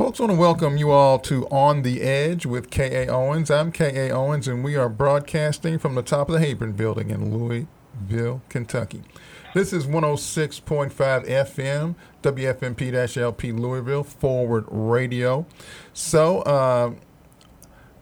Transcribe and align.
Folks, 0.00 0.18
I 0.18 0.22
want 0.22 0.32
to 0.32 0.40
welcome 0.40 0.78
you 0.78 0.92
all 0.92 1.18
to 1.18 1.46
On 1.48 1.82
the 1.82 2.00
Edge 2.00 2.46
with 2.46 2.70
K.A. 2.70 3.12
Owens. 3.12 3.50
I'm 3.50 3.70
K.A. 3.70 4.10
Owens, 4.10 4.48
and 4.48 4.64
we 4.64 4.74
are 4.74 4.88
broadcasting 4.88 5.78
from 5.78 5.94
the 5.94 6.00
top 6.00 6.30
of 6.30 6.40
the 6.40 6.46
Hapron 6.46 6.74
building 6.74 7.10
in 7.10 7.36
Louisville, 7.36 8.40
Kentucky. 8.48 9.02
This 9.52 9.74
is 9.74 9.86
106.5 9.86 10.90
FM, 11.28 11.96
WFMP 12.22 13.18
LP 13.18 13.52
Louisville, 13.52 14.02
Forward 14.02 14.64
Radio. 14.70 15.44
So, 15.92 16.40
uh, 16.44 16.94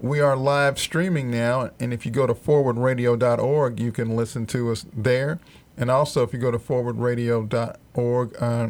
we 0.00 0.20
are 0.20 0.36
live 0.36 0.78
streaming 0.78 1.32
now, 1.32 1.72
and 1.80 1.92
if 1.92 2.06
you 2.06 2.12
go 2.12 2.28
to 2.28 2.34
forwardradio.org, 2.34 3.80
you 3.80 3.90
can 3.90 4.14
listen 4.14 4.46
to 4.46 4.70
us 4.70 4.86
there. 4.96 5.40
And 5.76 5.90
also, 5.90 6.22
if 6.22 6.32
you 6.32 6.38
go 6.38 6.52
to 6.52 6.60
forwardradio.org, 6.60 8.36
uh, 8.40 8.68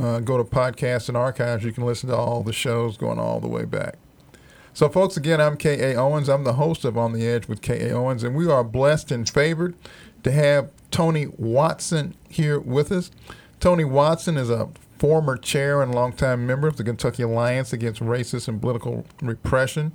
uh, 0.00 0.20
go 0.20 0.36
to 0.36 0.44
podcasts 0.44 1.08
and 1.08 1.16
archives, 1.16 1.64
you 1.64 1.72
can 1.72 1.84
listen 1.84 2.08
to 2.08 2.16
all 2.16 2.42
the 2.42 2.52
shows 2.52 2.96
going 2.96 3.18
all 3.18 3.40
the 3.40 3.48
way 3.48 3.64
back. 3.64 3.96
So, 4.72 4.88
folks, 4.88 5.16
again, 5.16 5.40
I'm 5.40 5.56
K.A. 5.56 5.96
Owens. 5.96 6.28
I'm 6.28 6.44
the 6.44 6.54
host 6.54 6.84
of 6.84 6.96
On 6.96 7.12
the 7.12 7.26
Edge 7.26 7.48
with 7.48 7.60
K.A. 7.60 7.92
Owens, 7.92 8.22
and 8.22 8.36
we 8.36 8.48
are 8.48 8.62
blessed 8.62 9.10
and 9.10 9.28
favored 9.28 9.74
to 10.22 10.30
have 10.30 10.70
Tony 10.90 11.26
Watson 11.26 12.14
here 12.28 12.58
with 12.58 12.92
us. 12.92 13.10
Tony 13.58 13.84
Watson 13.84 14.36
is 14.36 14.48
a 14.48 14.68
former 14.98 15.36
chair 15.36 15.82
and 15.82 15.94
longtime 15.94 16.46
member 16.46 16.68
of 16.68 16.76
the 16.76 16.84
Kentucky 16.84 17.22
Alliance 17.22 17.72
Against 17.72 18.00
Racist 18.00 18.48
and 18.48 18.60
Political 18.60 19.04
Repression, 19.22 19.92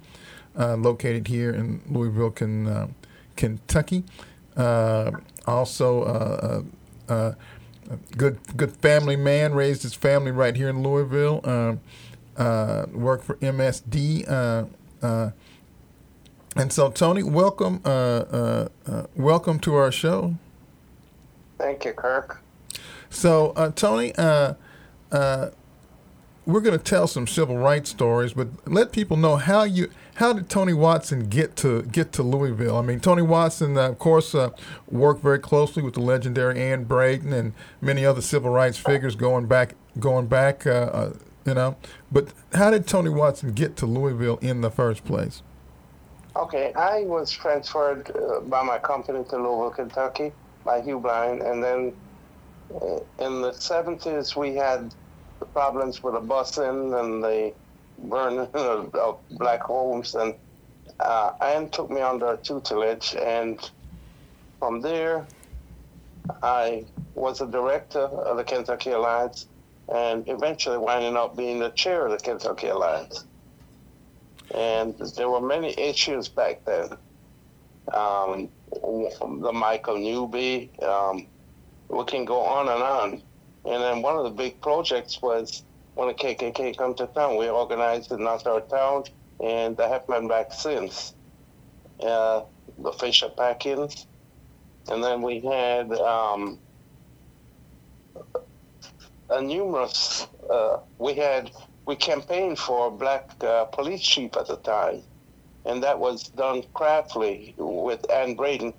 uh, 0.58 0.76
located 0.76 1.28
here 1.28 1.52
in 1.52 1.82
Louisville, 1.88 2.34
uh, 2.68 2.88
Kentucky. 3.36 4.04
Uh, 4.58 5.12
also, 5.48 6.04
uh, 6.04 6.64
uh, 7.12 7.34
good 8.18 8.40
good 8.58 8.72
family 8.78 9.16
man, 9.16 9.54
raised 9.54 9.84
his 9.84 9.94
family 9.94 10.32
right 10.32 10.56
here 10.56 10.70
in 10.70 10.84
Louisville. 10.84 11.42
Uh, 11.44 11.76
uh, 12.38 12.86
worked 12.92 13.24
for 13.24 13.36
MSD. 13.36 14.30
Uh, 14.30 14.66
uh, 15.02 15.32
and 16.58 16.72
so, 16.72 16.90
Tony, 16.90 17.22
welcome, 17.22 17.82
uh, 17.84 17.90
uh, 17.90 18.68
uh, 18.88 19.04
welcome 19.16 19.60
to 19.60 19.76
our 19.76 19.92
show. 19.92 20.36
Thank 21.58 21.86
you, 21.86 21.94
Kirk. 21.94 22.42
So, 23.10 23.52
uh, 23.52 23.72
Tony, 23.72 24.14
uh, 24.16 24.54
uh, 25.12 25.50
we're 26.46 26.62
going 26.62 26.78
to 26.78 26.84
tell 26.84 27.08
some 27.08 27.26
civil 27.28 27.58
rights 27.58 27.90
stories, 27.90 28.34
but 28.34 28.48
let 28.68 28.92
people 28.92 29.18
know 29.18 29.36
how 29.38 29.64
you 29.64 29.90
how 30.16 30.32
did 30.32 30.50
Tony 30.50 30.74
Watson 30.74 31.28
get 31.28 31.56
to 31.58 31.84
get 31.84 32.12
to 32.14 32.24
Louisville? 32.24 32.78
I 32.78 32.82
mean, 32.82 33.00
Tony 33.00 33.22
Watson, 33.22 33.78
uh, 33.78 33.90
of 33.90 34.00
course, 34.00 34.34
uh, 34.34 34.52
worked 34.90 35.22
very 35.22 35.40
closely 35.40 35.84
with 35.84 35.96
the 35.96 36.02
legendary 36.02 36.62
Anne 36.62 36.86
Braden 36.86 37.34
and 37.34 37.54
many 37.82 38.06
other 38.06 38.22
civil 38.22 38.52
rights 38.52 38.78
figures 38.78 39.16
going 39.16 39.48
back 39.48 39.76
going 40.00 40.28
back. 40.28 40.66
Uh, 40.66 40.70
uh, 40.70 41.14
you 41.46 41.54
know, 41.54 41.76
but 42.12 42.30
how 42.54 42.72
did 42.72 42.88
Tony 42.88 43.10
Watson 43.10 43.52
get 43.52 43.76
to 43.78 43.86
Louisville 43.86 44.38
in 44.38 44.62
the 44.62 44.72
first 44.72 45.06
place? 45.06 45.44
Okay, 46.36 46.74
I 46.74 47.02
was 47.02 47.32
transferred 47.32 48.12
uh, 48.16 48.42
by 48.42 48.62
my 48.64 48.78
company 48.78 49.24
to 49.30 49.38
Louisville, 49.38 49.70
Kentucky, 49.70 50.32
by 50.66 50.82
Hugh 50.82 51.00
Blind, 51.00 51.42
and 51.42 51.64
then 51.64 51.94
uh, 52.74 53.00
in 53.20 53.42
the 53.42 53.52
70s 53.52 54.36
we 54.36 54.56
had 54.56 54.94
the 55.46 55.52
problems 55.52 56.02
with 56.02 56.14
the 56.16 56.22
busing 56.22 57.00
and 57.00 57.24
the 57.24 57.54
burning 57.98 58.48
of, 58.54 59.20
black 59.32 59.62
homes, 59.62 60.16
and 60.16 60.34
uh, 61.00 61.32
Anne 61.42 61.70
took 61.70 61.90
me 61.90 62.02
under 62.02 62.38
tutelage, 62.38 63.16
and 63.16 63.60
from 64.60 64.82
there 64.82 65.26
I 66.42 66.86
was 67.14 67.42
a 67.42 67.48
director 67.48 68.00
of 68.00 68.38
the 68.38 68.44
Kentucky 68.44 68.92
Alliance, 68.92 69.48
and 69.94 70.28
eventually 70.28 70.78
winding 70.78 71.16
up 71.16 71.38
being 71.38 71.60
the 71.60 71.70
chair 71.70 72.06
of 72.06 72.12
the 72.12 72.18
Kentucky 72.18 72.68
Alliance. 72.68 73.26
And 74.54 74.96
there 75.16 75.30
were 75.30 75.42
many 75.42 75.74
issues 75.78 76.28
back 76.28 76.64
then. 76.66 76.90
Um, 77.94 78.50
the 78.72 79.52
Michael 79.54 79.98
Newby, 79.98 80.72
um, 80.82 81.28
we 81.90 82.04
can 82.06 82.26
go 82.26 82.42
on 82.42 82.68
and 82.68 82.82
on. 82.82 83.24
And 83.66 83.82
then 83.82 84.02
one 84.02 84.16
of 84.16 84.24
the 84.24 84.30
big 84.30 84.62
projects 84.62 85.22
was 85.22 85.64
when 85.96 86.08
the 86.08 86.14
KKK 86.14 86.78
come 86.78 86.94
to 86.96 87.08
town, 87.08 87.38
we 87.38 87.50
organized 87.50 88.12
in 88.12 88.26
our 88.28 88.62
town, 88.62 89.06
and 89.44 89.76
that 89.78 89.90
have 89.90 90.08
been 90.08 90.28
back 90.28 90.54
since. 90.54 91.14
Uh, 92.00 92.42
the 92.78 92.92
Fischer 92.92 93.30
Packings, 93.30 94.06
and 94.90 95.04
then 95.04 95.22
we 95.22 95.40
had 95.40 95.92
um, 95.94 96.60
a 99.30 99.42
numerous. 99.42 100.28
Uh, 100.50 100.80
we 100.98 101.14
had 101.14 101.52
we 101.86 101.96
campaigned 101.96 102.60
for 102.60 102.92
black 102.92 103.32
uh, 103.44 103.66
police 103.66 104.02
chief 104.02 104.36
at 104.36 104.48
the 104.48 104.58
time, 104.58 105.02
and 105.66 105.82
that 105.84 105.98
was 105.98 106.24
done 106.30 106.64
craftily 106.74 107.56
with 107.58 108.10
Anne 108.12 108.36
Braden. 108.36 108.74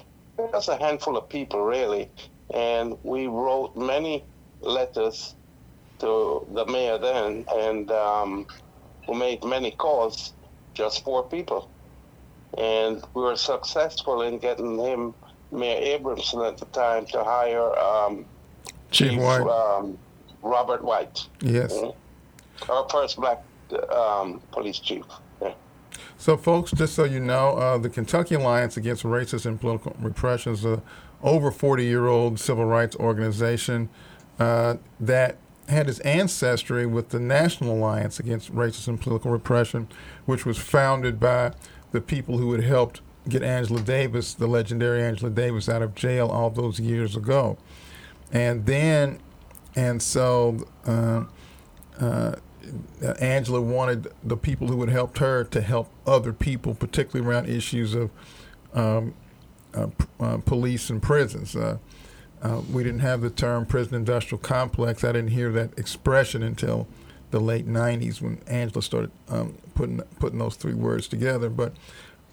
Just 0.53 0.69
a 0.69 0.77
handful 0.77 1.17
of 1.17 1.29
people, 1.31 1.65
really, 1.65 2.11
and 2.53 2.99
we 3.03 3.27
wrote 3.27 3.75
many 3.77 4.25
letters 4.61 5.35
to 5.99 6.47
the 6.53 6.67
mayor 6.67 6.99
then, 6.99 7.45
and 7.53 7.91
um, 7.91 8.47
we 9.09 9.17
made 9.17 9.45
many 9.45 9.71
calls, 9.71 10.33
just 10.75 11.05
four 11.05 11.25
people, 11.25 11.71
and 12.59 13.03
we 13.15 13.23
were 13.23 13.37
successful 13.37 14.23
in 14.23 14.39
getting 14.39 14.79
him, 14.79 15.15
Mayor 15.53 15.99
Abramson 15.99 16.47
at 16.47 16.59
the 16.59 16.67
time, 16.67 17.07
to 17.07 17.23
hire 17.23 17.79
um, 17.79 18.27
Chief 18.91 19.19
White. 19.19 19.41
Um, 19.43 19.99
Robert 20.43 20.83
White. 20.85 21.27
Yes. 21.41 21.73
Mhm. 21.73 21.95
Our 22.69 22.89
first 22.89 23.17
black 23.17 23.43
um, 23.93 24.41
police 24.53 24.79
chief. 24.79 25.05
Yeah. 25.43 25.55
So, 26.17 26.37
folks, 26.37 26.71
just 26.71 26.95
so 26.95 27.05
you 27.05 27.21
know, 27.21 27.57
uh, 27.57 27.79
the 27.79 27.91
Kentucky 27.91 28.37
Alliance 28.37 28.77
Against 28.77 29.03
Racist 29.03 29.45
and 29.45 29.61
Political 29.61 29.97
Repression 30.01 30.53
is 30.53 30.65
a 30.65 30.83
over 31.23 31.51
40 31.51 31.85
year 31.85 32.07
old 32.07 32.39
civil 32.39 32.65
rights 32.65 32.97
organization 32.97 33.89
uh, 34.39 34.77
that 35.01 35.37
had 35.69 35.89
its 35.89 35.99
ancestry 36.01 36.87
with 36.87 37.09
the 37.09 37.19
National 37.19 37.75
Alliance 37.75 38.21
Against 38.21 38.55
Racist 38.55 38.87
and 38.89 39.01
Political 39.01 39.31
Repression, 39.31 39.89
which 40.25 40.47
was 40.47 40.59
founded 40.59 41.19
by 41.19 41.53
the 41.93 42.01
people 42.01 42.39
who 42.39 42.53
had 42.53 42.63
helped 42.63 43.01
get 43.29 43.43
Angela 43.43 43.81
Davis, 43.81 44.35
the 44.35 44.47
legendary 44.47 45.03
Angela 45.03 45.31
Davis, 45.31 45.69
out 45.69 45.83
of 45.83 45.95
jail 45.95 46.29
all 46.29 46.51
those 46.51 46.79
years 46.79 47.17
ago. 47.17 47.59
And 48.33 48.67
then, 48.67 49.19
and 49.75 50.01
so, 50.01 50.67
uh, 50.85 51.25
uh, 51.99 52.37
Angela 53.21 53.61
wanted 53.61 54.09
the 54.25 54.37
people 54.37 54.69
who 54.69 54.81
had 54.81 54.91
helped 54.91 55.19
her 55.19 55.45
to 55.45 55.61
help 55.61 55.91
other 56.07 56.33
people, 56.33 56.75
particularly 56.75 57.29
around 57.29 57.49
issues 57.49 57.95
of 57.95 58.11
um, 58.75 59.15
uh, 59.75 59.87
uh, 60.19 60.39
police 60.39 60.91
and 60.91 61.03
prisons. 61.03 61.57
Uh, 62.43 62.61
we 62.71 62.85
didn't 62.85 63.01
have 63.01 63.21
the 63.23 63.31
term 63.31 63.67
prison 63.67 63.95
industrial 63.95 64.39
complex. 64.39 65.03
I 65.05 65.13
didn't 65.13 65.31
hear 65.31 65.51
that 65.53 65.79
expression 65.79 66.43
until 66.43 66.87
the 67.31 67.41
late 67.41 67.67
90s 67.67 68.21
when 68.21 68.39
Angela 68.47 68.83
started 68.83 69.11
um, 69.29 69.57
putting 69.75 70.01
putting 70.21 70.39
those 70.39 70.57
three 70.57 70.75
words 70.75 71.09
together. 71.09 71.49
But 71.49 71.75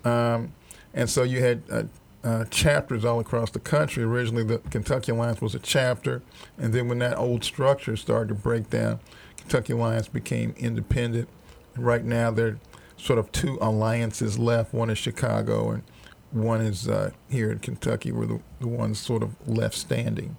um, 0.04 0.54
and 0.94 1.10
so 1.10 1.24
you 1.24 1.42
had 1.42 1.64
uh, 1.72 1.84
uh, 2.24 2.46
chapters 2.46 3.04
all 3.04 3.20
across 3.20 3.52
the 3.52 3.60
country. 3.60 4.04
Originally, 4.04 4.44
the 4.44 4.60
Kentucky 4.70 5.12
Alliance 5.12 5.42
was 5.42 5.56
a 5.56 5.60
chapter, 5.60 6.22
and 6.58 6.74
then 6.74 6.88
when 6.88 7.00
that 7.00 7.18
old 7.18 7.44
structure 7.44 7.96
started 7.98 8.30
to 8.30 8.36
break 8.36 8.70
down, 8.70 9.00
Kentucky 9.38 9.74
Alliance 9.74 10.08
became 10.08 10.54
independent. 10.58 11.28
Right 11.76 12.06
now, 12.06 12.32
there 12.32 12.48
are 12.48 12.60
sort 12.98 13.20
of 13.20 13.32
two 13.32 13.58
alliances 13.60 14.38
left. 14.38 14.74
One 14.74 14.90
is 14.90 14.98
Chicago, 14.98 15.72
and 15.72 15.84
one 16.34 16.62
is 16.62 16.88
uh, 16.88 17.12
here 17.30 17.52
in 17.52 17.60
Kentucky. 17.60 18.12
We're 18.12 18.26
the, 18.26 18.40
the 18.60 18.68
ones 18.68 19.00
sort 19.00 19.24
of 19.24 19.36
left 19.48 19.76
standing. 19.76 20.38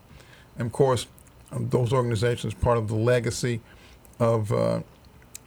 And 0.59 0.67
of 0.67 0.73
course, 0.73 1.07
um, 1.53 1.69
those 1.69 1.93
organizations 1.93 2.55
part 2.55 2.79
of 2.79 2.89
the 2.89 2.97
legacy 2.97 3.61
of 4.19 4.53
uh, 4.53 4.81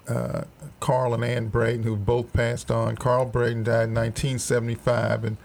uh, 0.08 0.44
Carl 0.80 1.14
and 1.14 1.24
Anne 1.24 1.48
Braden, 1.48 1.84
who 1.84 1.96
both 1.96 2.32
passed 2.34 2.72
on. 2.72 2.96
Carl 2.96 3.26
Braden 3.26 3.64
died 3.64 3.90
in 3.90 3.96
1975, 3.96 5.24
and 5.24 5.38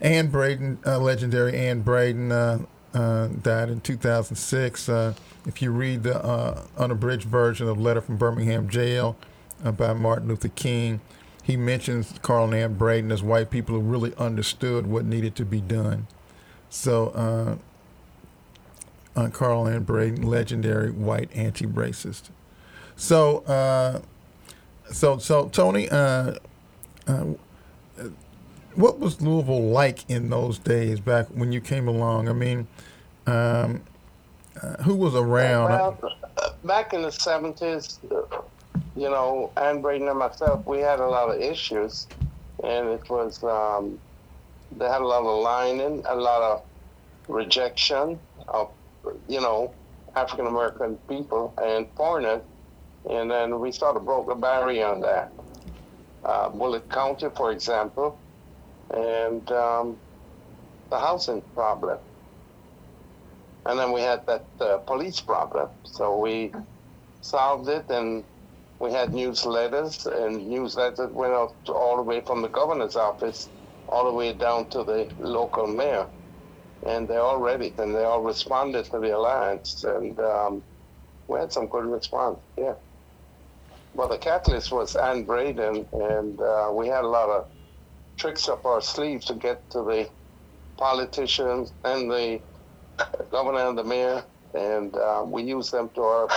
Anne 0.00 0.28
Braden, 0.28 0.78
uh, 0.86 0.98
legendary 0.98 1.56
Anne 1.56 1.80
Braden, 1.80 2.32
uh, 2.32 2.58
uh, 2.94 3.28
died 3.28 3.68
in 3.68 3.80
2006. 3.80 4.88
Uh, 4.88 5.14
if 5.46 5.60
you 5.60 5.70
read 5.70 6.02
the 6.02 6.66
unabridged 6.78 7.24
version 7.24 7.68
of 7.68 7.78
Letter 7.78 8.00
from 8.00 8.16
Birmingham 8.16 8.68
Jail 8.68 9.16
by 9.76 9.92
Martin 9.92 10.28
Luther 10.28 10.48
King, 10.48 11.00
he 11.46 11.56
mentions 11.56 12.12
Carl 12.22 12.46
and 12.46 12.54
Anne 12.54 12.74
Braden 12.74 13.12
as 13.12 13.22
white 13.22 13.50
people 13.50 13.76
who 13.76 13.80
really 13.80 14.12
understood 14.16 14.88
what 14.88 15.04
needed 15.04 15.36
to 15.36 15.44
be 15.44 15.60
done. 15.60 16.08
So, 16.70 17.10
uh, 17.10 17.56
uh, 19.14 19.28
Carl 19.30 19.68
Anne 19.68 19.84
Braden, 19.84 20.22
legendary 20.22 20.90
white 20.90 21.30
anti-racist. 21.36 22.30
So, 22.96 23.38
uh, 23.44 24.00
so, 24.90 25.18
so 25.18 25.48
Tony, 25.50 25.88
uh, 25.88 26.34
uh, 27.06 27.24
what 28.74 28.98
was 28.98 29.20
Louisville 29.20 29.68
like 29.68 30.00
in 30.10 30.28
those 30.30 30.58
days 30.58 30.98
back 30.98 31.28
when 31.28 31.52
you 31.52 31.60
came 31.60 31.86
along? 31.86 32.28
I 32.28 32.32
mean, 32.32 32.66
um, 33.28 33.82
uh, 34.60 34.82
who 34.82 34.96
was 34.96 35.14
around? 35.14 35.70
Well, 35.70 36.16
back 36.64 36.92
in 36.92 37.02
the 37.02 37.08
70s, 37.08 37.98
uh, 38.10 38.42
you 38.96 39.10
know, 39.10 39.52
Anne 39.58 39.82
Braden 39.82 40.08
and 40.08 40.18
myself, 40.18 40.66
we 40.66 40.80
had 40.80 41.00
a 41.00 41.08
lot 41.08 41.30
of 41.34 41.40
issues, 41.40 42.08
and 42.64 42.88
it 42.90 43.10
was 43.10 43.44
um, 43.44 44.00
they 44.72 44.86
had 44.86 45.02
a 45.02 45.06
lot 45.06 45.22
of 45.24 45.42
lining, 45.42 46.02
a 46.06 46.16
lot 46.16 46.42
of 46.42 46.62
rejection 47.28 48.20
of, 48.48 48.74
you 49.28 49.40
know, 49.40 49.76
African 50.16 50.46
American 50.46 50.98
people 51.08 51.54
and 51.62 51.88
foreigners, 51.96 52.42
and 53.10 53.30
then 53.30 53.60
we 53.60 53.72
sort 53.72 53.96
of 53.96 54.04
broke 54.06 54.28
the 54.28 54.36
barrier 54.36 54.86
on 54.86 55.00
that. 55.02 55.34
Uh, 56.24 56.50
Bullitt 56.50 56.90
County, 56.90 57.28
for 57.36 57.52
example, 57.52 58.22
and 58.90 59.50
um, 59.52 60.00
the 60.90 60.98
housing 60.98 61.42
problem. 61.54 62.00
And 63.66 63.78
then 63.78 63.92
we 63.92 64.00
had 64.02 64.26
that 64.26 64.48
uh, 64.60 64.78
police 64.78 65.20
problem. 65.20 65.70
So 65.84 66.18
we 66.18 66.52
solved 67.20 67.68
it, 67.68 67.86
and 67.90 68.26
we 68.78 68.92
had 68.92 69.10
newsletters, 69.10 70.06
and 70.06 70.50
newsletters 70.50 71.12
went 71.12 71.32
out 71.32 71.56
all 71.68 71.96
the 71.96 72.02
way 72.02 72.20
from 72.20 72.42
the 72.42 72.48
governor's 72.48 72.96
office 72.96 73.50
all 73.88 74.04
the 74.04 74.12
way 74.12 74.32
down 74.32 74.68
to 74.70 74.84
the 74.84 75.08
local 75.18 75.66
mayor. 75.66 76.08
And 76.84 77.08
they 77.08 77.16
all 77.16 77.38
read 77.38 77.62
it, 77.62 77.78
and 77.78 77.94
they 77.94 78.04
all 78.04 78.22
responded 78.22 78.84
to 78.86 78.98
the 78.98 79.16
alliance, 79.16 79.82
and 79.84 80.18
um, 80.20 80.62
we 81.26 81.38
had 81.38 81.52
some 81.52 81.68
good 81.68 81.86
response. 81.86 82.38
Yeah. 82.58 82.74
Well, 83.94 84.08
the 84.08 84.18
catalyst 84.18 84.72
was 84.72 84.94
Anne 84.94 85.24
Braden, 85.24 85.86
and 85.92 86.40
uh, 86.40 86.70
we 86.72 86.88
had 86.88 87.04
a 87.04 87.08
lot 87.08 87.30
of 87.30 87.46
tricks 88.18 88.48
up 88.48 88.64
our 88.66 88.80
sleeves 88.82 89.26
to 89.26 89.34
get 89.34 89.68
to 89.70 89.78
the 89.78 90.08
politicians 90.78 91.72
and 91.84 92.10
the 92.10 92.40
governor 93.30 93.68
and 93.68 93.78
the 93.78 93.84
mayor, 93.84 94.24
and 94.54 94.94
uh, 94.94 95.24
we 95.26 95.44
used 95.44 95.72
them 95.72 95.90
to 95.94 96.02
our 96.02 96.28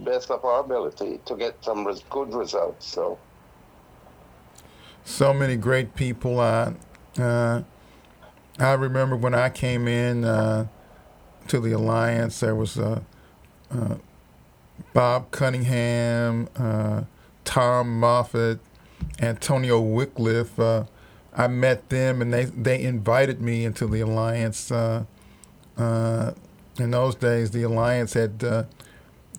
best 0.00 0.30
of 0.30 0.44
our 0.44 0.60
ability 0.60 1.20
to 1.26 1.36
get 1.36 1.62
some 1.64 1.84
good 2.10 2.32
results. 2.34 2.86
So, 2.86 3.18
so 5.04 5.32
many 5.32 5.56
great 5.56 5.94
people. 5.94 6.40
Uh, 6.40 6.72
uh, 7.18 7.62
I 8.58 8.72
remember 8.74 9.16
when 9.16 9.34
I 9.34 9.48
came 9.48 9.88
in 9.88 10.24
uh, 10.24 10.66
to 11.48 11.60
the 11.60 11.72
alliance, 11.72 12.40
there 12.40 12.54
was 12.54 12.78
uh, 12.78 13.00
uh, 13.70 13.96
Bob 14.92 15.30
Cunningham, 15.30 16.48
uh, 16.56 17.04
Tom 17.44 17.98
Moffat, 17.98 18.60
Antonio 19.20 19.80
Wycliffe. 19.80 20.86
I 21.32 21.46
met 21.46 21.88
them, 21.90 22.20
and 22.20 22.32
they 22.32 22.44
they 22.46 22.82
invited 22.82 23.40
me 23.40 23.64
into 23.64 23.86
the 23.86 24.00
alliance. 24.00 24.70
in 24.70 25.06
those 26.76 27.14
days, 27.14 27.50
the 27.52 27.62
alliance 27.62 28.14
had 28.14 28.66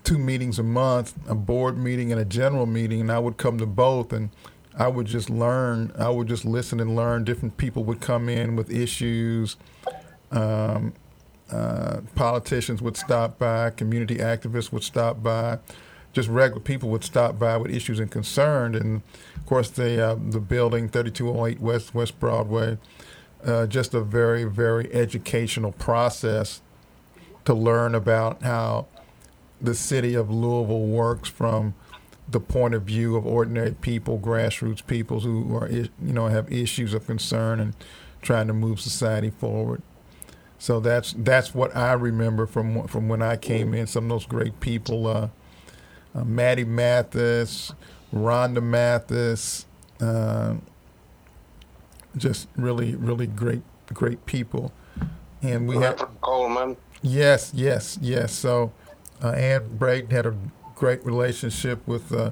two 0.04 0.18
meetings 0.18 0.58
a 0.58 0.62
month, 0.62 1.14
a 1.28 1.34
board 1.34 1.78
meeting 1.78 2.12
and 2.12 2.20
a 2.20 2.24
general 2.24 2.66
meeting, 2.66 3.00
and 3.00 3.12
I 3.12 3.18
would 3.18 3.36
come 3.36 3.58
to 3.58 3.66
both 3.66 4.12
and 4.12 4.30
I 4.76 4.88
would 4.88 5.06
just 5.06 5.28
learn. 5.28 5.92
I 5.98 6.08
would 6.08 6.28
just 6.28 6.44
listen 6.44 6.80
and 6.80 6.96
learn. 6.96 7.24
Different 7.24 7.56
people 7.56 7.84
would 7.84 8.00
come 8.00 8.28
in 8.28 8.56
with 8.56 8.70
issues. 8.70 9.56
Um, 10.30 10.94
uh, 11.50 12.00
politicians 12.14 12.80
would 12.80 12.96
stop 12.96 13.38
by. 13.38 13.70
Community 13.70 14.16
activists 14.16 14.72
would 14.72 14.82
stop 14.82 15.22
by. 15.22 15.58
Just 16.12 16.28
regular 16.28 16.60
people 16.60 16.88
would 16.90 17.04
stop 17.04 17.38
by 17.38 17.56
with 17.56 17.70
issues 17.70 17.98
and 17.98 18.10
concern. 18.10 18.74
And 18.74 19.02
of 19.36 19.46
course, 19.46 19.68
the 19.70 20.02
uh, 20.02 20.14
the 20.14 20.40
building, 20.40 20.88
3208 20.88 21.60
West 21.60 21.94
West 21.94 22.18
Broadway, 22.18 22.78
uh, 23.44 23.66
just 23.66 23.92
a 23.92 24.00
very 24.00 24.44
very 24.44 24.92
educational 24.92 25.72
process 25.72 26.62
to 27.44 27.54
learn 27.54 27.94
about 27.94 28.42
how 28.42 28.86
the 29.62 29.74
city 29.74 30.14
of 30.14 30.30
Louisville 30.30 30.86
works 30.86 31.28
from 31.28 31.74
the 32.28 32.40
point 32.40 32.74
of 32.74 32.82
view 32.82 33.16
of 33.16 33.26
ordinary 33.26 33.72
people, 33.72 34.18
grassroots 34.18 34.84
people 34.86 35.20
who 35.20 35.54
are 35.56 35.68
you 35.68 35.88
know 36.00 36.28
have 36.28 36.52
issues 36.52 36.94
of 36.94 37.06
concern 37.06 37.60
and 37.60 37.74
trying 38.20 38.46
to 38.46 38.52
move 38.52 38.80
society 38.80 39.30
forward. 39.30 39.82
So 40.58 40.80
that's 40.80 41.14
that's 41.18 41.54
what 41.54 41.74
I 41.76 41.92
remember 41.92 42.46
from 42.46 42.86
from 42.88 43.08
when 43.08 43.22
I 43.22 43.36
came 43.36 43.74
in. 43.74 43.86
Some 43.86 44.04
of 44.04 44.10
those 44.10 44.26
great 44.26 44.60
people, 44.60 45.06
uh, 45.06 45.28
uh, 46.14 46.24
Matty 46.24 46.64
Mathis, 46.64 47.72
Rhonda 48.14 48.62
Mathis, 48.62 49.66
uh, 50.00 50.54
just 52.16 52.48
really 52.56 52.94
really 52.94 53.26
great 53.26 53.62
great 53.92 54.24
people. 54.26 54.72
And 55.42 55.66
we 55.66 55.76
had 55.78 55.98
Coleman. 56.20 56.76
Yes, 57.02 57.50
yes, 57.52 57.98
yes. 58.00 58.32
So 58.32 58.72
uh, 59.22 59.30
Anne 59.30 59.78
had 60.10 60.26
a 60.26 60.36
great 60.74 61.04
relationship 61.04 61.86
with 61.86 62.12
uh, 62.12 62.30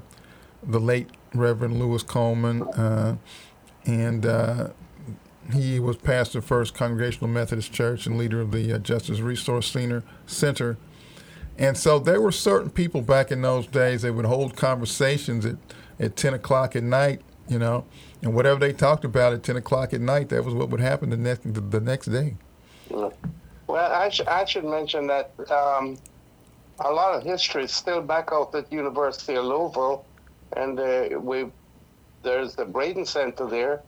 the 0.62 0.80
late 0.80 1.08
Reverend 1.34 1.78
Louis 1.78 2.02
Coleman, 2.02 2.62
uh, 2.62 3.16
and 3.86 4.26
uh, 4.26 4.68
he 5.52 5.78
was 5.78 5.96
pastor 5.96 6.38
of 6.38 6.44
First 6.44 6.74
Congregational 6.74 7.28
Methodist 7.28 7.72
Church 7.72 8.06
and 8.06 8.18
leader 8.18 8.40
of 8.40 8.50
the 8.50 8.78
Justice 8.78 9.20
Resource 9.20 9.74
Center. 10.26 10.76
And 11.58 11.76
so 11.76 11.98
there 11.98 12.20
were 12.20 12.32
certain 12.32 12.70
people 12.70 13.02
back 13.02 13.30
in 13.30 13.42
those 13.42 13.66
days 13.66 14.02
that 14.02 14.14
would 14.14 14.24
hold 14.24 14.56
conversations 14.56 15.44
at, 15.44 15.56
at 15.98 16.16
10 16.16 16.34
o'clock 16.34 16.74
at 16.74 16.82
night, 16.82 17.20
you 17.48 17.58
know, 17.58 17.84
and 18.22 18.34
whatever 18.34 18.58
they 18.58 18.72
talked 18.72 19.04
about 19.04 19.32
at 19.32 19.42
10 19.42 19.56
o'clock 19.56 19.92
at 19.92 20.00
night, 20.00 20.30
that 20.30 20.44
was 20.44 20.54
what 20.54 20.70
would 20.70 20.80
happen 20.80 21.10
the 21.10 21.16
next, 21.16 21.42
the, 21.52 21.60
the 21.60 21.80
next 21.80 22.06
day. 22.06 22.36
Well, 22.88 23.12
I, 23.68 24.08
sh- 24.08 24.22
I 24.26 24.44
should 24.46 24.64
mention 24.64 25.06
that 25.08 25.32
um, 25.50 25.98
a 26.80 26.90
lot 26.90 27.14
of 27.14 27.22
history 27.22 27.64
is 27.64 27.72
still 27.72 28.00
back 28.00 28.30
out 28.32 28.54
at 28.54 28.72
University 28.72 29.34
of 29.34 29.44
Louisville, 29.44 30.04
and 30.56 30.78
uh, 30.78 31.18
we 31.20 31.46
there's 32.22 32.54
the 32.54 32.64
Braden 32.64 33.06
Center 33.06 33.46
there 33.46 33.82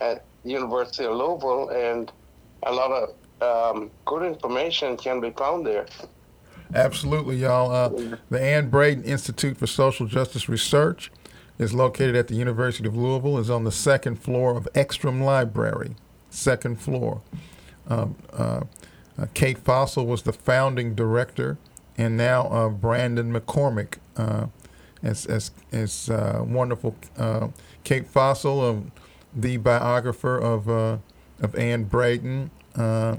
at 0.00 0.24
University 0.44 1.04
of 1.04 1.16
Louisville, 1.16 1.70
and 1.70 2.12
a 2.64 2.72
lot 2.72 2.90
of 2.92 3.74
um, 3.76 3.90
good 4.04 4.22
information 4.22 4.96
can 4.96 5.20
be 5.20 5.30
found 5.30 5.66
there. 5.66 5.86
Absolutely, 6.74 7.36
y'all. 7.36 7.70
Uh, 7.70 8.16
the 8.30 8.40
Anne 8.40 8.68
Braden 8.68 9.04
Institute 9.04 9.56
for 9.56 9.66
Social 9.66 10.06
Justice 10.06 10.48
Research 10.48 11.10
is 11.58 11.72
located 11.72 12.14
at 12.14 12.28
the 12.28 12.34
University 12.34 12.86
of 12.86 12.96
Louisville. 12.96 13.38
is 13.38 13.50
on 13.50 13.64
the 13.64 13.72
second 13.72 14.16
floor 14.16 14.56
of 14.56 14.68
Ekstrom 14.74 15.22
Library. 15.22 15.96
Second 16.30 16.80
floor. 16.80 17.22
Um, 17.88 18.16
uh, 18.32 18.60
uh, 19.18 19.26
Kate 19.34 19.62
Fosl 19.64 20.06
was 20.06 20.22
the 20.22 20.32
founding 20.32 20.94
director 20.94 21.58
and 21.98 22.16
now 22.16 22.46
uh, 22.46 22.68
Brandon 22.68 23.32
McCormick 23.32 23.98
uh, 24.16 24.46
as 25.02 25.26
as, 25.26 25.50
as 25.72 26.08
uh, 26.08 26.42
wonderful 26.46 26.96
uh, 27.18 27.48
Kate 27.84 28.10
Fosl, 28.10 28.70
um, 28.70 28.92
the 29.34 29.56
biographer 29.58 30.38
of 30.38 30.70
uh, 30.70 30.98
of 31.40 31.54
Anne 31.56 31.84
Braden. 31.84 32.50
Uh, 32.76 33.16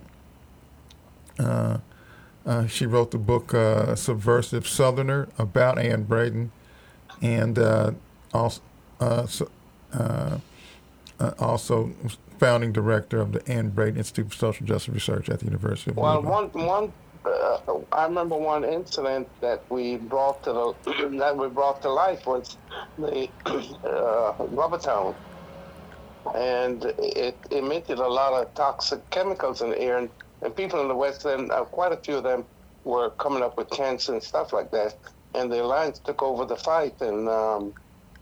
she 2.68 2.86
wrote 2.88 3.12
the 3.12 3.18
book 3.18 3.52
"Subversive 3.96 4.68
Southerner" 4.68 5.28
about 5.38 5.78
Anne 5.78 6.04
Braden, 6.04 6.52
and 7.22 7.60
also 8.34 8.62
also 11.38 11.92
founding 12.40 12.72
director 12.72 13.20
of 13.20 13.34
the 13.34 13.48
Anne 13.48 13.70
Braden 13.70 13.98
Institute 13.98 14.32
for 14.32 14.38
Social 14.38 14.66
Justice 14.66 14.94
Research 14.94 15.30
at 15.30 15.40
the 15.40 15.46
University 15.46 15.92
of 15.92 15.98
Well, 15.98 16.24
one 16.24 16.50
one 16.54 16.92
uh, 17.26 17.58
I 17.92 18.06
remember 18.06 18.38
one 18.38 18.64
incident 18.64 19.30
that 19.42 19.66
we 19.70 19.98
brought 19.98 20.44
to 20.44 20.54
the 20.86 21.10
that 21.20 21.38
we 21.38 21.50
brought 21.50 21.82
to 21.84 21.90
life 21.90 22.26
was 22.26 22.58
the 22.98 23.30
uh, 23.84 24.34
rubber 24.40 24.78
town, 24.78 25.16
and 26.36 26.86
it 26.98 27.40
emitted 27.52 28.00
a 28.00 28.08
lot 28.08 28.34
of 28.34 28.54
toxic 28.54 29.10
chemicals 29.10 29.62
in 29.62 29.72
the 29.72 29.80
air, 29.80 29.98
and, 29.98 30.10
and 30.42 30.56
people 30.56 30.82
in 30.82 30.88
the 30.88 30.96
West 30.96 31.26
End, 31.26 31.52
uh, 31.52 31.66
quite 31.66 31.92
a 31.92 31.98
few 31.98 32.18
of 32.18 32.24
them 32.24 32.46
were 32.84 33.12
coming 33.12 33.44
up 33.44 33.58
with 33.58 33.70
cancer 33.70 34.14
and 34.14 34.24
stuff 34.24 34.54
like 34.54 34.72
that, 34.72 34.94
and 35.34 35.52
the 35.52 35.62
Alliance 35.64 36.00
took 36.00 36.24
over 36.24 36.46
the 36.46 36.58
fight 36.58 36.96
and. 37.02 37.28
Um, 37.30 37.74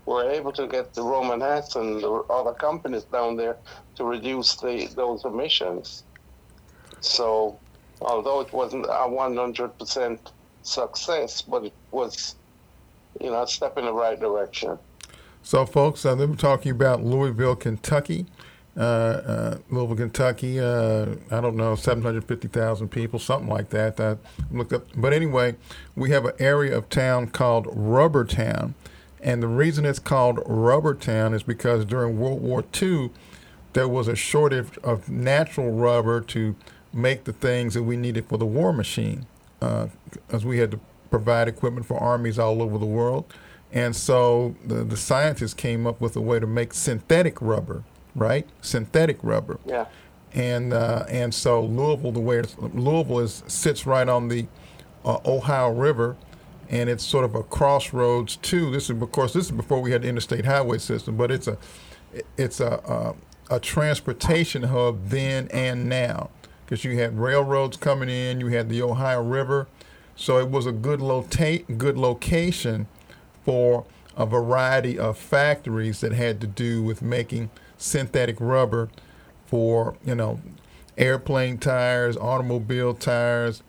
were 0.07 0.31
able 0.31 0.53
to 0.53 0.67
get 0.67 0.93
the 0.93 1.01
Rohm 1.01 1.33
and 1.33 1.41
Haas 1.43 1.75
and 1.75 2.01
the 2.01 2.09
other 2.29 2.53
companies 2.53 3.03
down 3.05 3.35
there 3.35 3.57
to 3.95 4.05
reduce 4.05 4.55
the, 4.55 4.87
those 4.95 5.25
emissions. 5.25 6.05
So 7.01 7.61
although 8.01 8.41
it 8.41 8.51
wasn't 8.53 8.85
a 8.85 9.07
100% 9.07 10.19
success, 10.63 11.41
but 11.41 11.65
it 11.65 11.73
was, 11.91 12.35
you 13.21 13.31
know, 13.31 13.43
a 13.43 13.47
step 13.47 13.77
in 13.77 13.85
the 13.85 13.93
right 13.93 14.19
direction. 14.19 14.77
So, 15.43 15.65
folks, 15.65 16.05
uh, 16.05 16.15
we're 16.17 16.35
talking 16.35 16.71
about 16.71 17.03
Louisville, 17.03 17.55
Kentucky. 17.55 18.25
Uh, 18.75 18.79
uh, 18.79 19.57
Louisville, 19.71 19.95
Kentucky. 19.95 20.59
Uh, 20.59 21.15
I 21.31 21.41
don't 21.41 21.55
know, 21.55 21.73
750,000 21.75 22.89
people, 22.89 23.17
something 23.17 23.49
like 23.49 23.69
that. 23.69 23.99
I 23.99 24.17
looked 24.51 24.73
up, 24.73 24.85
but 24.95 25.13
anyway, 25.13 25.55
we 25.95 26.11
have 26.11 26.25
an 26.25 26.33
area 26.37 26.77
of 26.77 26.89
town 26.89 27.27
called 27.27 27.67
Rubber 27.71 28.23
Town, 28.23 28.75
and 29.19 29.41
the 29.41 29.47
reason 29.47 29.83
it's 29.85 29.97
called 29.97 30.43
Rubber 30.45 30.93
Town 30.93 31.33
is 31.33 31.41
because 31.41 31.85
during 31.85 32.19
World 32.19 32.41
War 32.41 32.63
II, 32.79 33.09
there 33.73 33.87
was 33.87 34.07
a 34.07 34.15
shortage 34.15 34.77
of 34.83 35.09
natural 35.09 35.71
rubber 35.71 36.21
to 36.21 36.55
make 36.97 37.23
the 37.23 37.33
things 37.33 37.73
that 37.75 37.83
we 37.83 37.95
needed 37.95 38.25
for 38.27 38.37
the 38.37 38.45
war 38.45 38.73
machine, 38.73 39.25
uh, 39.61 39.87
as 40.31 40.45
we 40.45 40.57
had 40.57 40.71
to 40.71 40.79
provide 41.09 41.47
equipment 41.47 41.85
for 41.85 41.97
armies 41.97 42.37
all 42.37 42.61
over 42.61 42.77
the 42.77 42.85
world. 42.85 43.33
And 43.71 43.95
so 43.95 44.55
the, 44.65 44.83
the 44.83 44.97
scientists 44.97 45.53
came 45.53 45.85
up 45.85 45.99
with 45.99 46.15
a 46.15 46.21
way 46.21 46.39
to 46.39 46.47
make 46.47 46.73
synthetic 46.73 47.41
rubber, 47.41 47.83
right? 48.15 48.47
Synthetic 48.61 49.17
rubber. 49.21 49.59
Yeah. 49.65 49.85
And 50.33 50.73
uh, 50.73 51.05
and 51.09 51.33
so 51.33 51.63
Louisville, 51.63 52.11
the 52.11 52.19
way 52.19 52.37
it's, 52.37 52.55
Louisville 52.57 53.19
is 53.19 53.43
sits 53.47 53.85
right 53.85 54.07
on 54.07 54.27
the 54.27 54.47
uh, 55.05 55.19
Ohio 55.25 55.71
River, 55.71 56.17
and 56.69 56.89
it's 56.89 57.03
sort 57.03 57.25
of 57.25 57.33
a 57.33 57.43
crossroads 57.43 58.35
too. 58.37 58.69
This 58.69 58.89
is 58.89 59.01
of 59.01 59.11
course 59.11 59.33
this 59.33 59.45
is 59.45 59.51
before 59.51 59.81
we 59.81 59.91
had 59.91 60.01
the 60.03 60.09
interstate 60.09 60.45
highway 60.45 60.77
system, 60.77 61.15
but 61.15 61.31
it's 61.31 61.47
a 61.47 61.57
it's 62.37 62.59
a 62.59 63.15
a, 63.49 63.55
a 63.55 63.59
transportation 63.59 64.63
hub 64.63 65.07
then 65.07 65.47
and 65.51 65.87
now 65.87 66.29
because 66.67 66.83
you 66.83 66.99
had 66.99 67.17
railroads 67.17 67.77
coming 67.77 68.09
in, 68.09 68.41
you 68.41 68.47
had 68.47 68.67
the 68.67 68.81
Ohio 68.81 69.23
River, 69.23 69.67
so 70.17 70.37
it 70.37 70.49
was 70.49 70.65
a 70.65 70.73
good 70.73 71.01
locate 71.01 71.77
good 71.77 71.97
location 71.97 72.87
for 73.45 73.85
a 74.17 74.25
variety 74.25 74.99
of 74.99 75.17
factories 75.17 76.01
that 76.01 76.11
had 76.11 76.41
to 76.41 76.47
do 76.47 76.83
with 76.83 77.01
making 77.01 77.49
synthetic 77.77 78.35
rubber 78.41 78.89
for 79.45 79.95
you 80.03 80.13
know 80.13 80.41
airplane 80.97 81.57
tires, 81.57 82.17
automobile 82.17 82.93
tires, 82.93 83.63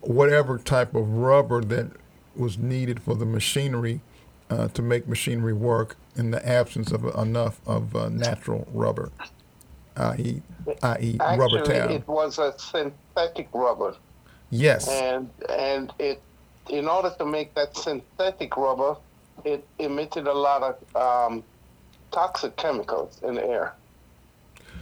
whatever 0.00 0.58
type 0.58 0.94
of 0.96 1.08
rubber 1.08 1.60
that 1.60 1.92
was 2.34 2.58
needed 2.58 3.00
for 3.00 3.14
the 3.14 3.26
machinery 3.26 4.00
uh, 4.48 4.66
to 4.68 4.82
make 4.82 5.06
machinery 5.06 5.52
work 5.52 5.96
in 6.16 6.32
the 6.32 6.48
absence 6.48 6.90
of 6.90 7.04
enough 7.16 7.60
of 7.64 7.94
uh, 7.94 8.08
natural 8.08 8.66
rubber, 8.72 9.12
i.e., 9.96 10.42
i.e., 10.82 11.16
rubber 11.36 11.62
town. 11.62 11.90
it 11.90 12.06
was 12.06 12.38
a 12.38 12.54
synthetic 12.58 13.48
rubber. 13.52 13.96
Yes. 14.50 14.88
And 14.88 15.30
and 15.48 15.92
it, 15.98 16.20
in 16.68 16.88
order 16.88 17.12
to 17.18 17.24
make 17.24 17.54
that 17.54 17.76
synthetic 17.76 18.56
rubber, 18.56 18.96
it 19.44 19.66
emitted 19.78 20.26
a 20.26 20.32
lot 20.32 20.62
of 20.62 20.96
um, 20.96 21.44
toxic 22.10 22.56
chemicals 22.56 23.20
in 23.22 23.34
the 23.34 23.44
air, 23.46 23.74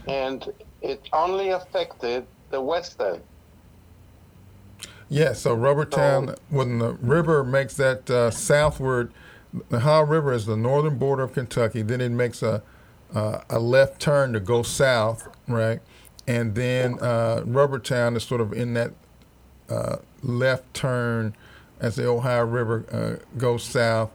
and 0.07 0.53
it 0.83 1.01
only 1.13 1.51
affected 1.51 2.27
the 2.51 2.61
west 2.61 3.01
end. 3.01 3.23
Yeah, 5.11 5.33
so 5.33 5.57
Rubbertown, 5.57 6.37
when 6.51 6.79
the 6.79 6.93
river 6.93 7.43
makes 7.43 7.75
that 7.77 8.11
uh, 8.11 8.31
southward, 8.31 9.11
the 9.71 9.79
Ohio 9.79 10.03
River 10.05 10.33
is 10.35 10.45
the 10.45 10.57
northern 10.57 10.99
border 10.99 11.23
of 11.23 11.33
Kentucky. 11.33 11.81
Then 11.81 12.03
it 12.03 12.11
makes 12.11 12.43
a 12.43 12.63
uh, 13.15 13.41
a 13.49 13.59
left 13.59 14.01
turn 14.01 14.33
to 14.33 14.41
go 14.41 14.63
south, 14.63 15.29
right? 15.47 15.81
And 16.27 16.55
then 16.55 16.99
uh, 17.01 17.43
Rubbertown 17.47 18.17
is 18.17 18.23
sort 18.23 18.41
of 18.41 18.53
in 18.53 18.75
that 18.75 18.93
uh, 19.69 19.97
left 20.23 20.73
turn 20.75 21.35
as 21.81 21.97
the 21.97 22.07
Ohio 22.07 22.45
River 22.45 22.85
uh, 22.91 23.39
goes 23.39 23.63
south. 23.63 24.11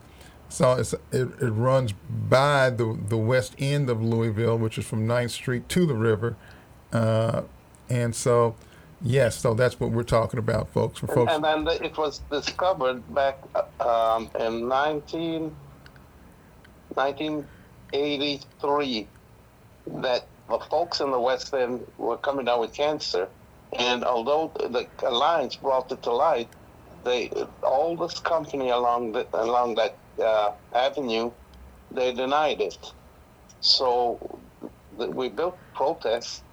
So 0.49 0.73
it, 0.73 0.93
it 1.11 1.49
runs 1.49 1.93
by 2.29 2.69
the, 2.69 2.99
the 3.07 3.17
west 3.17 3.55
end 3.57 3.89
of 3.89 4.03
Louisville, 4.03 4.57
which 4.57 4.77
is 4.77 4.85
from 4.85 5.07
9th 5.07 5.31
Street 5.31 5.67
to 5.69 5.87
the 5.87 5.95
river. 5.95 6.35
Uh, 6.91 7.43
and 7.89 8.15
so 8.15 8.55
Yes, 9.05 9.37
so 9.37 9.53
that's 9.53 9.79
what 9.81 9.91
we're 9.91 10.03
talking 10.03 10.39
about, 10.39 10.69
folks. 10.69 10.99
For 10.99 11.07
folks, 11.07 11.33
and, 11.33 11.45
and 11.45 11.67
then 11.67 11.83
it 11.83 11.97
was 11.97 12.19
discovered 12.31 13.03
back 13.13 13.37
um, 13.81 14.29
in 14.39 14.69
19, 14.69 15.53
1983 17.93 19.07
that 20.01 20.27
the 20.49 20.59
folks 20.69 20.99
in 20.99 21.11
the 21.11 21.19
West 21.19 21.53
End 21.53 21.85
were 21.97 22.17
coming 22.17 22.45
down 22.45 22.59
with 22.59 22.73
cancer, 22.73 23.29
and 23.77 24.03
although 24.03 24.51
the 24.59 24.87
alliance 25.07 25.55
brought 25.55 25.91
it 25.91 26.03
to 26.03 26.11
light, 26.11 26.49
they 27.05 27.29
all 27.63 27.95
this 27.95 28.19
company 28.19 28.69
along 28.69 29.13
the, 29.13 29.27
along 29.33 29.75
that 29.75 29.97
uh, 30.23 30.51
avenue, 30.73 31.31
they 31.91 32.13
denied 32.13 32.61
it. 32.61 32.85
So 33.61 34.41
we 34.91 35.29
built 35.29 35.59
protests 35.73 36.43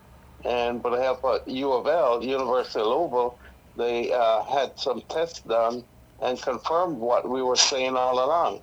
and 0.45 0.83
but 0.83 0.95
I 0.95 1.03
have 1.03 1.19
a 1.25 1.41
U 1.47 1.73
of 1.73 1.87
L, 1.87 2.23
University 2.25 2.81
of 2.81 2.87
Louisville, 2.87 3.39
they 3.77 4.13
uh, 4.13 4.43
had 4.45 4.79
some 4.79 5.03
tests 5.09 5.43
done 5.43 5.85
and 6.21 6.41
confirmed 6.41 6.99
what 6.99 7.29
we 7.29 7.43
were 7.43 7.57
saying 7.57 7.97
all 7.97 8.25
along. 8.25 8.63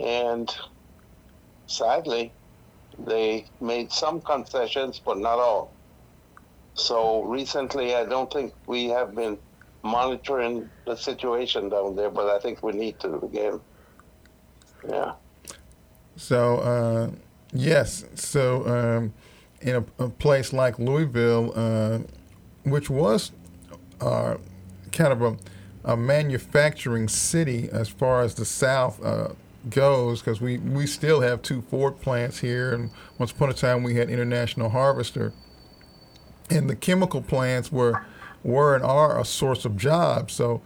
And 0.00 0.50
sadly, 1.70 2.32
they 2.98 3.46
made 3.60 3.92
some 3.92 4.20
concessions, 4.20 5.00
but 5.04 5.18
not 5.18 5.38
all. 5.38 5.72
So 6.74 7.22
recently, 7.22 7.94
I 7.94 8.04
don't 8.04 8.32
think 8.32 8.52
we 8.66 8.86
have 8.86 9.14
been 9.14 9.38
monitoring 9.82 10.68
the 10.86 10.96
situation 10.96 11.68
down 11.68 11.96
there, 11.96 12.10
but 12.10 12.28
I 12.28 12.38
think 12.38 12.62
we 12.62 12.72
need 12.72 12.98
to 13.00 13.20
again. 13.20 13.60
Yeah. 14.88 15.12
So, 16.16 16.56
uh, 16.58 17.10
yes. 17.52 18.04
So, 18.14 18.66
um, 18.66 19.12
in 19.60 19.76
a, 19.76 20.04
a 20.04 20.08
place 20.08 20.52
like 20.52 20.78
Louisville, 20.78 21.52
uh, 21.54 21.98
which 22.64 22.90
was 22.90 23.32
uh, 24.00 24.36
kind 24.92 25.12
of 25.12 25.22
a, 25.22 25.92
a, 25.92 25.96
manufacturing 25.96 27.08
city 27.08 27.68
as 27.70 27.88
far 27.88 28.22
as 28.22 28.34
the 28.34 28.44
South 28.44 29.02
uh, 29.04 29.28
goes, 29.68 30.20
because 30.20 30.40
we, 30.40 30.58
we 30.58 30.86
still 30.86 31.20
have 31.20 31.42
two 31.42 31.62
Ford 31.62 32.00
plants 32.00 32.38
here, 32.38 32.72
and 32.72 32.90
once 33.18 33.32
upon 33.32 33.50
a 33.50 33.54
time 33.54 33.82
we 33.82 33.96
had 33.96 34.08
International 34.08 34.70
Harvester, 34.70 35.32
and 36.48 36.68
the 36.70 36.76
chemical 36.76 37.22
plants 37.22 37.70
were 37.70 38.04
were 38.42 38.74
and 38.74 38.82
are 38.82 39.20
a 39.20 39.24
source 39.24 39.64
of 39.64 39.76
jobs. 39.76 40.34
So 40.34 40.62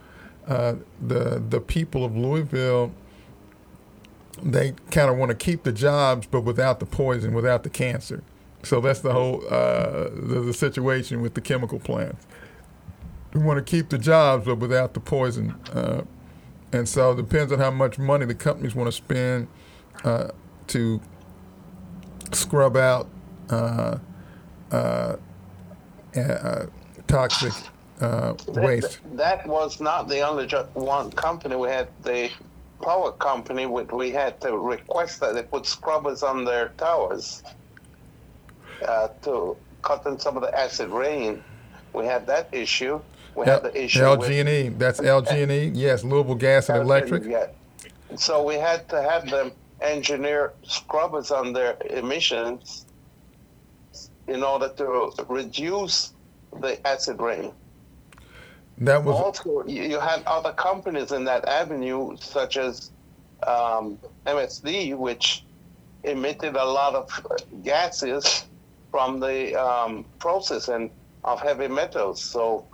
uh, 0.47 0.75
the 1.01 1.43
the 1.49 1.59
people 1.59 2.05
of 2.05 2.15
Louisville 2.15 2.91
they 4.41 4.73
kind 4.91 5.09
of 5.09 5.17
want 5.17 5.29
to 5.29 5.35
keep 5.35 5.63
the 5.63 5.71
jobs, 5.71 6.27
but 6.27 6.41
without 6.41 6.79
the 6.79 6.85
poison, 6.85 7.33
without 7.33 7.63
the 7.63 7.69
cancer. 7.69 8.23
So 8.63 8.81
that's 8.81 8.99
the 8.99 9.13
whole 9.13 9.43
uh, 9.49 10.09
the, 10.13 10.43
the, 10.45 10.53
situation 10.53 11.21
with 11.21 11.35
the 11.35 11.41
chemical 11.41 11.79
plants. 11.79 12.25
We 13.33 13.41
want 13.41 13.57
to 13.57 13.63
keep 13.63 13.89
the 13.89 13.97
jobs, 13.97 14.45
but 14.45 14.55
without 14.55 14.93
the 14.93 14.99
poison. 14.99 15.55
Uh, 15.71 16.03
and 16.71 16.87
so 16.87 17.11
it 17.11 17.17
depends 17.17 17.51
on 17.51 17.59
how 17.59 17.71
much 17.71 17.97
money 17.97 18.25
the 18.25 18.35
companies 18.35 18.75
want 18.75 18.87
to 18.87 18.91
spend 18.91 19.47
uh, 20.03 20.29
to 20.67 21.01
scrub 22.31 22.77
out 22.77 23.07
uh, 23.49 23.97
uh, 24.71 25.15
uh, 26.15 26.65
toxic 27.07 27.53
waste. 28.47 28.99
That, 29.03 29.43
that, 29.43 29.47
was 29.47 29.79
not 29.79 30.07
the 30.07 30.21
only 30.21 30.47
one 30.73 31.11
company. 31.11 31.55
We 31.55 31.69
had 31.69 31.87
the 32.03 32.29
power 32.81 33.11
company, 33.11 33.65
which 33.65 33.91
we 33.91 34.11
had 34.11 34.41
to 34.41 34.57
request 34.57 35.19
that 35.21 35.33
they 35.33 35.43
put 35.43 35.65
scrubbers 35.65 36.23
on 36.23 36.45
their 36.45 36.69
towers 36.77 37.43
uh, 38.87 39.09
to 39.23 39.55
cut 39.81 40.05
in 40.05 40.19
some 40.19 40.35
of 40.35 40.43
the 40.43 40.57
acid 40.57 40.89
rain. 40.89 41.43
We 41.93 42.05
had 42.05 42.27
that 42.27 42.49
issue. 42.51 42.99
We 43.35 43.45
the 43.45 43.71
issue 43.75 43.99
LG&E. 43.99 44.69
That's 44.69 44.99
LG&E. 44.99 45.71
Yes, 45.73 46.03
Louisville 46.03 46.35
Gas 46.35 46.69
and 46.69 46.81
Electric. 46.81 47.25
Yeah. 47.25 47.47
So 48.15 48.43
we 48.43 48.55
had 48.55 48.87
to 48.89 49.01
have 49.01 49.29
them 49.29 49.51
engineer 49.81 50.53
scrubbers 50.63 51.31
on 51.31 51.51
their 51.51 51.77
emissions 51.89 52.85
in 54.27 54.41
order 54.43 54.69
to 54.77 55.11
reduce 55.27 56.13
the 56.61 56.85
acid 56.87 57.19
rain. 57.21 57.51
That 58.79 59.03
was 59.03 59.15
also 59.15 59.65
you 59.65 59.99
had 59.99 60.23
other 60.25 60.51
companies 60.51 61.11
in 61.11 61.23
that 61.25 61.45
avenue, 61.47 62.17
such 62.19 62.57
as 62.57 62.91
um, 63.45 63.97
MSD, 64.25 64.97
which 64.97 65.45
emitted 66.03 66.55
a 66.55 66.65
lot 66.65 66.93
of 66.95 67.63
gases 67.63 68.45
from 68.91 69.19
the 69.19 69.55
um, 69.55 70.05
processing 70.19 70.91
of 71.23 71.41
heavy 71.41 71.67
metals. 71.67 72.21
So 72.21 72.65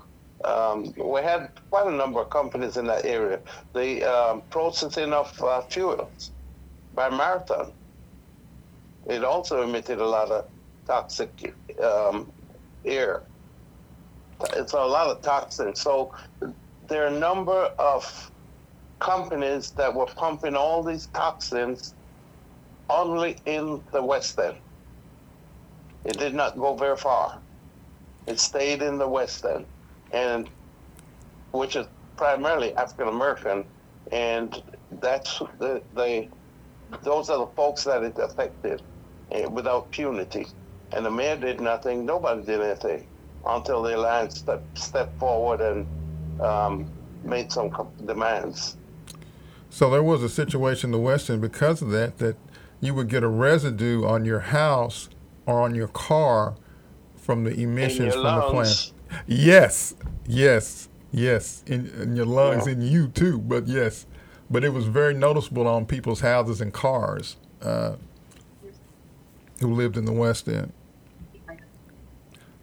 um, 0.45 0.93
we 0.97 1.21
had 1.21 1.49
quite 1.69 1.87
a 1.87 1.91
number 1.91 2.21
of 2.21 2.29
companies 2.29 2.77
in 2.77 2.85
that 2.85 3.05
area. 3.05 3.39
The 3.73 4.03
um, 4.03 4.41
processing 4.49 5.13
of 5.13 5.41
uh, 5.41 5.61
fuels 5.61 6.31
by 6.93 7.09
Marathon, 7.09 7.71
it 9.07 9.23
also 9.23 9.63
emitted 9.63 9.99
a 9.99 10.07
lot 10.07 10.31
of 10.31 10.45
toxic 10.85 11.53
um, 11.81 12.31
air. 12.85 13.23
It's 14.55 14.73
a 14.73 14.77
lot 14.77 15.07
of 15.07 15.21
toxins. 15.21 15.81
So 15.81 16.13
there 16.87 17.03
are 17.03 17.15
a 17.15 17.19
number 17.19 17.71
of 17.77 18.31
companies 18.99 19.71
that 19.71 19.93
were 19.93 20.05
pumping 20.05 20.55
all 20.55 20.83
these 20.83 21.07
toxins 21.07 21.93
only 22.89 23.37
in 23.45 23.81
the 23.91 24.03
West 24.03 24.37
End. 24.39 24.57
It 26.05 26.17
did 26.17 26.33
not 26.33 26.57
go 26.57 26.75
very 26.75 26.97
far. 26.97 27.39
It 28.27 28.39
stayed 28.39 28.81
in 28.81 28.97
the 28.97 29.07
West 29.07 29.45
End, 29.45 29.65
and 30.11 30.49
which 31.51 31.75
is 31.75 31.87
primarily 32.17 32.73
African 32.75 33.07
American, 33.07 33.65
and 34.11 34.61
that's 34.99 35.39
the, 35.59 35.81
the 35.95 36.27
those 37.03 37.29
are 37.29 37.39
the 37.39 37.51
folks 37.55 37.83
that 37.85 38.03
it 38.03 38.17
affected 38.17 38.81
uh, 39.31 39.49
without 39.49 39.91
punity. 39.91 40.51
And 40.91 41.05
the 41.05 41.11
mayor 41.11 41.37
did 41.37 41.61
nothing. 41.61 42.05
Nobody 42.05 42.43
did 42.43 42.61
anything 42.61 43.07
until 43.45 43.81
the 43.81 43.95
alliance 43.95 44.39
stepped, 44.39 44.77
stepped 44.77 45.17
forward 45.17 45.61
and 45.61 46.41
um, 46.41 46.91
made 47.23 47.51
some 47.51 47.71
demands. 48.05 48.77
So 49.69 49.89
there 49.89 50.03
was 50.03 50.21
a 50.21 50.29
situation 50.29 50.89
in 50.89 50.91
the 50.91 50.99
West 50.99 51.29
End 51.29 51.41
because 51.41 51.81
of 51.81 51.91
that 51.91 52.17
that 52.17 52.35
you 52.81 52.93
would 52.93 53.07
get 53.07 53.23
a 53.23 53.27
residue 53.27 54.05
on 54.05 54.25
your 54.25 54.41
house 54.41 55.07
or 55.45 55.61
on 55.61 55.75
your 55.75 55.87
car 55.87 56.55
from 57.15 57.43
the 57.45 57.51
emissions 57.61 58.13
from 58.13 58.23
lungs. 58.23 58.45
the 58.45 58.51
plant. 58.51 58.93
Yes, 59.27 59.95
yes, 60.27 60.89
yes. 61.11 61.63
In, 61.67 61.87
in 62.01 62.15
your 62.15 62.25
lungs, 62.25 62.65
Yeah. 62.67 62.73
in 62.73 62.81
you 62.81 63.07
too, 63.09 63.37
but 63.39 63.67
yes. 63.67 64.05
But 64.49 64.63
it 64.63 64.69
was 64.73 64.85
very 64.85 65.13
noticeable 65.13 65.67
on 65.67 65.85
people's 65.85 66.19
houses 66.21 66.59
and 66.61 66.73
cars 66.73 67.37
uh, 67.61 67.95
who 69.59 69.73
lived 69.73 69.97
in 69.97 70.05
the 70.05 70.11
West 70.13 70.47
End. 70.47 70.73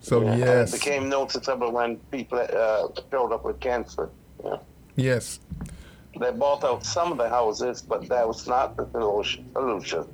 So 0.01 0.23
Yeah, 0.23 0.31
and 0.31 0.39
yes, 0.41 0.75
It 0.75 0.81
became 0.81 1.09
noticeable 1.09 1.73
when 1.73 1.97
people 2.11 2.39
uh, 2.39 2.89
showed 3.11 3.33
up 3.33 3.45
with 3.45 3.59
cancer. 3.61 4.09
Yeah. 4.45 4.57
yes, 4.97 5.41
They 6.19 6.31
bought 6.33 6.65
out 6.65 6.85
some 6.85 7.13
of 7.13 7.19
the 7.19 7.29
houses, 7.29 7.83
but 7.83 8.09
that 8.09 8.27
was 8.27 8.47
not 8.47 8.77
the 8.77 8.87
solution. 8.93 9.51
solution. 9.53 10.05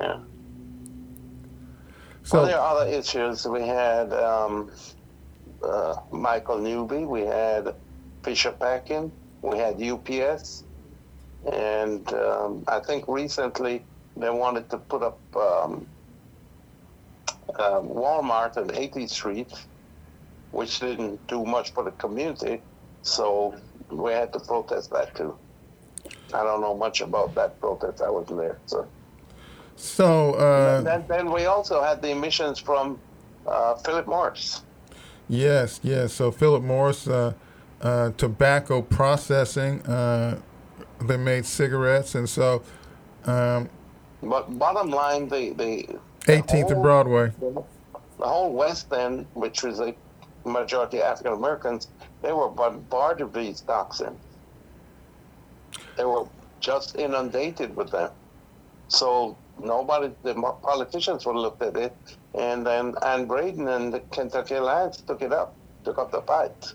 Yeah. 0.00 0.20
So 2.24 2.38
well, 2.38 2.46
there 2.46 2.58
are 2.58 2.76
other 2.76 2.90
issues. 2.90 3.46
We 3.46 3.60
had 3.60 4.10
um, 4.14 4.70
uh, 5.62 5.96
Michael 6.10 6.58
Newby, 6.58 7.04
we 7.04 7.20
had 7.20 7.74
Fischer 8.22 8.52
Packing, 8.52 9.12
we 9.42 9.58
had 9.58 9.82
UPS, 9.82 10.64
and 11.52 12.10
um, 12.14 12.64
I 12.66 12.80
think 12.80 13.04
recently 13.08 13.84
they 14.16 14.30
wanted 14.30 14.70
to 14.70 14.78
put 14.78 15.02
up 15.02 15.20
um, 15.36 15.86
uh, 17.58 17.80
Walmart 17.80 18.56
on 18.56 18.68
80th 18.68 19.10
Street, 19.10 19.52
which 20.50 20.80
didn't 20.80 21.26
do 21.26 21.44
much 21.44 21.74
for 21.74 21.84
the 21.84 21.90
community, 21.92 22.62
so 23.02 23.54
we 23.90 24.12
had 24.12 24.32
to 24.32 24.40
protest 24.40 24.90
that 24.92 25.14
too. 25.14 25.36
I 26.32 26.42
don't 26.42 26.62
know 26.62 26.74
much 26.74 27.02
about 27.02 27.34
that 27.34 27.60
protest. 27.60 28.00
I 28.00 28.08
wasn't 28.08 28.38
there, 28.38 28.58
so. 28.64 28.88
So 29.76 30.34
uh, 30.34 30.80
then, 30.82 31.04
then 31.08 31.32
we 31.32 31.46
also 31.46 31.82
had 31.82 32.00
the 32.02 32.10
emissions 32.10 32.58
from 32.58 32.98
uh, 33.46 33.74
Philip 33.76 34.06
Morris. 34.06 34.62
Yes, 35.28 35.80
yes. 35.82 36.12
So 36.12 36.30
Philip 36.30 36.62
Morris, 36.62 37.06
uh, 37.08 37.32
uh, 37.80 38.10
tobacco 38.16 38.82
processing, 38.82 39.82
uh, 39.86 40.40
they 41.02 41.16
made 41.16 41.44
cigarettes, 41.44 42.14
and 42.14 42.28
so 42.28 42.62
um, 43.26 43.68
But 44.22 44.58
bottom 44.58 44.90
line, 44.90 45.28
the 45.28 45.50
the 45.50 45.98
18th 46.32 46.70
and 46.70 46.82
Broadway. 46.82 47.32
the 47.40 47.62
whole 48.18 48.52
West 48.52 48.92
End, 48.92 49.26
which 49.34 49.62
was 49.62 49.80
a 49.80 49.94
majority 50.44 51.00
African 51.00 51.32
Americans, 51.32 51.88
they 52.22 52.32
were 52.32 52.48
bombarded 52.48 53.26
with 53.26 53.44
these 53.44 53.60
toxins. 53.62 54.18
They 55.96 56.04
were 56.04 56.26
just 56.60 56.96
inundated 56.96 57.76
with 57.76 57.90
them. 57.90 58.10
So 58.88 59.36
nobody, 59.62 60.12
the 60.22 60.34
politicians 60.34 61.26
would 61.26 61.36
look 61.36 61.62
at 61.62 61.76
it, 61.76 61.94
and 62.38 62.66
then 62.66 62.94
Anne 63.04 63.26
Braden 63.26 63.68
and 63.68 63.92
the 63.92 64.00
Kentucky 64.10 64.54
Alliance 64.54 64.98
took 65.00 65.22
it 65.22 65.32
up, 65.32 65.54
took 65.84 65.98
up 65.98 66.10
the 66.10 66.22
fight. 66.22 66.74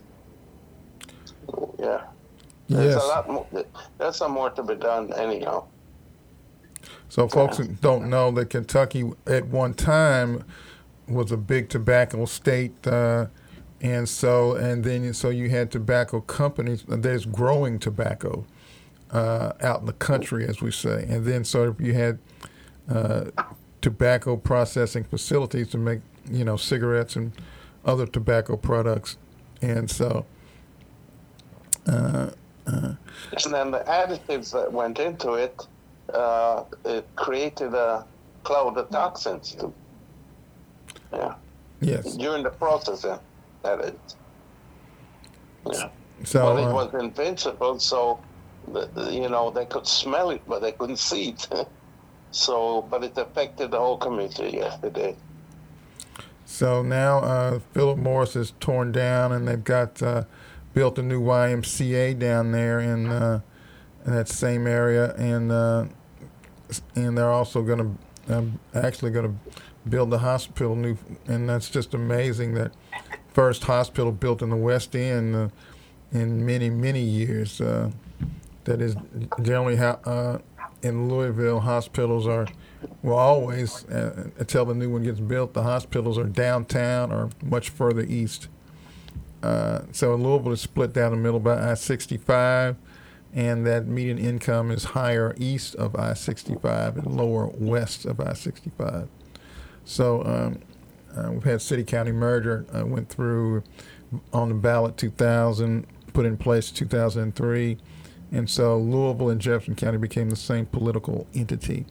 Yeah. 1.79 2.01
There's 2.67 2.93
Yes. 2.93 3.03
a 3.03 3.07
lot 3.07 3.29
more. 3.29 3.48
There's 3.98 4.15
some 4.15 4.31
more 4.31 4.51
to 4.51 4.62
be 4.62 4.75
done, 4.75 5.12
anyhow. 5.13 5.63
So 7.09 7.27
folks 7.27 7.57
who 7.57 7.65
don't 7.67 8.09
know 8.09 8.29
that 8.31 8.51
Kentucky 8.51 9.12
at 9.25 9.48
one 9.48 9.74
time 9.74 10.43
was 11.07 11.31
a 11.31 11.38
big 11.38 11.69
tobacco 11.69 12.25
state, 12.25 12.86
uh, 12.86 13.25
and 13.81 14.07
so 14.07 14.53
and 14.55 14.83
then 14.83 15.12
so 15.15 15.29
you 15.29 15.50
had 15.50 15.71
tobacco 15.71 16.21
companies. 16.21 16.83
There's 16.88 17.25
growing 17.25 17.79
tobacco 17.79 18.45
uh, 19.09 19.53
out 19.62 19.79
in 19.79 19.86
the 19.88 19.93
country, 19.93 20.48
as 20.48 20.62
we 20.62 20.71
say, 20.71 21.07
and 21.09 21.25
then 21.25 21.43
so 21.43 21.75
you 21.79 21.95
had 21.95 22.19
uh, 22.89 23.25
tobacco 23.81 24.35
processing 24.35 25.03
facilities 25.03 25.70
to 25.70 25.77
make 25.77 26.00
you 26.31 26.44
know 26.44 26.57
cigarettes 26.57 27.16
and 27.16 27.31
other 27.85 28.05
tobacco 28.05 28.57
products, 28.57 29.18
and 29.61 29.90
so. 29.90 30.25
Uh, 31.87 32.29
uh, 32.68 32.94
And 33.46 33.53
then 33.53 33.72
the 33.72 33.79
additives 33.79 34.51
that 34.51 34.72
went 34.72 35.00
into 35.00 35.33
it, 35.33 35.66
uh, 36.13 36.63
it 36.85 37.07
created 37.16 37.74
a 37.74 38.05
cloud 38.44 38.77
of 38.77 38.90
toxins. 38.90 39.55
Too. 39.55 39.74
Yeah, 41.11 41.35
yes. 41.81 42.16
during 42.16 42.44
the 42.44 42.51
processing, 42.51 43.18
that 43.63 43.79
is. 43.79 43.94
Yeah. 45.72 45.90
So 46.24 46.44
well, 46.46 46.57
it 46.57 46.66
uh, 46.66 46.74
was 46.74 46.94
invincible, 47.01 47.79
so 47.79 48.20
you 49.09 49.29
know 49.29 49.50
they 49.50 49.66
could 49.66 49.87
smell 49.87 50.29
it, 50.29 50.42
but 50.48 50.61
they 50.61 50.74
couldn't 50.74 51.00
see 51.00 51.29
it. 51.29 51.48
so, 52.31 52.83
but 52.89 53.03
it 53.03 53.18
affected 53.18 53.72
the 53.72 53.79
whole 53.79 53.98
community. 53.98 54.57
yesterday. 54.57 55.15
So 56.46 56.81
now 56.81 57.20
uh, 57.20 57.59
Philip 57.74 58.00
Morris 58.00 58.35
is 58.35 58.53
torn 58.59 58.92
down, 58.92 59.31
and 59.31 59.48
they've 59.48 59.63
got 59.63 60.01
uh, 60.01 60.24
built 60.74 60.98
a 60.98 61.03
new 61.03 61.22
YMCA 61.22 62.18
down 62.18 62.51
there 62.51 62.79
in, 62.79 63.07
uh, 63.11 63.42
in 64.05 64.13
that 64.13 64.27
same 64.27 64.65
area, 64.68 65.13
and 65.15 65.51
uh, 65.51 65.85
and 66.96 67.18
they're 67.18 67.31
also 67.31 67.61
going 67.61 67.98
to 68.27 68.35
um, 68.35 68.59
actually 68.74 69.11
going 69.11 69.25
to 69.27 69.59
build 69.89 70.13
a 70.13 70.18
hospital 70.18 70.75
new, 70.75 70.98
and 71.27 71.48
that's 71.48 71.70
just 71.70 71.94
amazing 71.94 72.55
that 72.55 72.72
first 73.33 73.63
hospital 73.63 74.11
built 74.11 74.42
in 74.42 74.50
the 74.50 74.55
West 74.55 74.96
End 74.96 75.35
uh, 75.35 75.50
in 76.11 76.46
many 76.46 76.70
many 76.70 77.01
years. 77.01 77.61
Uh, 77.61 77.92
that 78.65 78.81
is 78.81 78.96
generally 79.42 79.75
how 79.75 80.42
in 80.81 81.09
Louisville 81.09 81.59
hospitals 81.61 82.27
are 82.27 82.48
well, 83.01 83.18
always 83.18 83.85
uh, 83.85 84.29
until 84.37 84.65
the 84.65 84.74
new 84.74 84.89
one 84.89 85.03
gets 85.03 85.20
built, 85.20 85.53
the 85.53 85.63
hospitals 85.63 86.18
are 86.18 86.24
downtown 86.24 87.11
or 87.11 87.29
much 87.44 87.70
further 87.70 88.01
east. 88.01 88.48
Uh, 89.42 89.81
so 89.92 90.15
Louisville 90.15 90.53
is 90.53 90.61
split 90.61 90.94
down 90.94 91.11
the 91.11 91.18
middle 91.18 91.39
by 91.39 91.72
I-65, 91.72 92.75
and 93.33 93.65
that 93.65 93.87
median 93.87 94.18
income 94.18 94.72
is 94.72 94.83
higher 94.83 95.33
east 95.37 95.75
of 95.75 95.96
I-65 95.96 96.98
and 96.98 97.15
lower 97.15 97.48
west 97.48 98.05
of 98.05 98.20
I-65. 98.20 99.07
So 99.85 100.24
um, 100.24 100.59
uh, 101.15 101.31
we've 101.31 101.44
had 101.44 101.61
city-county 101.61 102.11
merger 102.11 102.65
uh, 102.74 102.85
went 102.85 103.09
through 103.09 103.63
on 104.33 104.50
the 104.50 104.55
ballot 104.55 104.98
2000, 104.98 105.85
put 106.13 106.25
in 106.25 106.37
place 106.37 106.72
2003, 106.72 107.77
and 108.31 108.50
so 108.50 108.77
Louisville 108.77 109.29
and 109.29 109.42
Jefferson 109.42 109.75
County 109.75 109.98
became 109.98 110.29
the 110.29 110.35
same 110.35 110.65
political 110.65 111.27
entity 111.33 111.85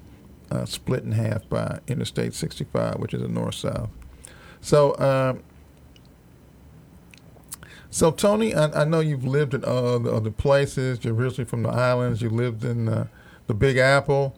uh, 0.51 0.65
split 0.65 1.05
in 1.05 1.13
half 1.13 1.49
by 1.49 1.81
Interstate 1.87 2.35
65, 2.35 2.97
which 2.97 3.13
is 3.13 3.23
a 3.23 3.29
north-south. 3.29 3.91
So, 4.61 4.99
um, 4.99 5.43
so 7.91 8.11
Tony, 8.11 8.55
I, 8.55 8.83
I 8.83 8.85
know 8.85 9.01
you've 9.01 9.25
lived 9.25 9.55
in 9.55 9.65
other, 9.65 10.13
other 10.13 10.31
places. 10.31 11.05
You're 11.05 11.15
originally 11.15 11.45
from 11.45 11.63
the 11.63 11.71
islands. 11.71 12.23
You 12.23 12.31
lived 12.31 12.65
in 12.65 12.89
uh, 12.89 13.07
the 13.47 13.55
Big 13.55 13.77
Apple. 13.77 14.37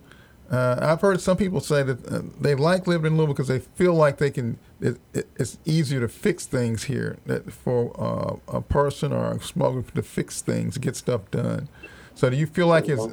Uh, 0.50 0.76
I've 0.80 1.00
heard 1.00 1.20
some 1.20 1.36
people 1.36 1.60
say 1.60 1.84
that 1.84 2.06
uh, 2.12 2.22
they 2.40 2.56
like 2.56 2.88
living 2.88 3.12
in 3.12 3.16
Louisville 3.16 3.34
because 3.34 3.48
they 3.48 3.60
feel 3.60 3.94
like 3.94 4.18
they 4.18 4.30
can. 4.30 4.58
It, 4.80 4.98
it, 5.14 5.28
it's 5.36 5.58
easier 5.64 6.00
to 6.00 6.08
fix 6.08 6.44
things 6.44 6.84
here. 6.84 7.18
That 7.26 7.52
for 7.52 7.92
uh, 8.00 8.56
a 8.56 8.60
person 8.60 9.12
or 9.12 9.32
a 9.32 9.40
smuggler 9.40 9.82
to 9.82 10.02
fix 10.02 10.42
things, 10.42 10.76
get 10.78 10.96
stuff 10.96 11.30
done. 11.30 11.68
So, 12.20 12.28
do 12.28 12.36
you 12.36 12.46
feel 12.46 12.66
like 12.66 12.86
it's 12.90 13.08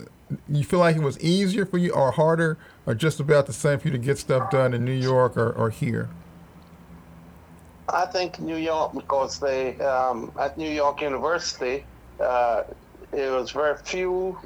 you 0.50 0.66
feel 0.66 0.80
like 0.80 0.98
it 0.98 1.02
was 1.02 1.18
easier 1.22 1.66
for 1.66 1.78
you 1.78 1.94
or 1.94 2.12
harder 2.12 2.60
or 2.86 2.94
just 2.94 3.22
about 3.22 3.46
the 3.46 3.54
same 3.54 3.80
for 3.80 3.88
you 3.88 3.94
to 3.94 3.98
get 3.98 4.18
stuff 4.18 4.50
done 4.50 4.74
in 4.74 4.84
New 4.84 4.92
York 4.92 5.38
or, 5.38 5.50
or 5.54 5.70
here? 5.70 6.10
I 7.88 8.06
think 8.06 8.40
New 8.40 8.58
York 8.58 8.94
because 8.94 9.40
they 9.40 9.80
um, 9.80 10.34
at 10.38 10.58
New 10.58 10.70
York 10.70 11.02
University 11.02 11.86
uh, 12.20 12.64
it 13.14 13.32
was 13.32 13.52
very 13.52 13.78
few 13.78 14.38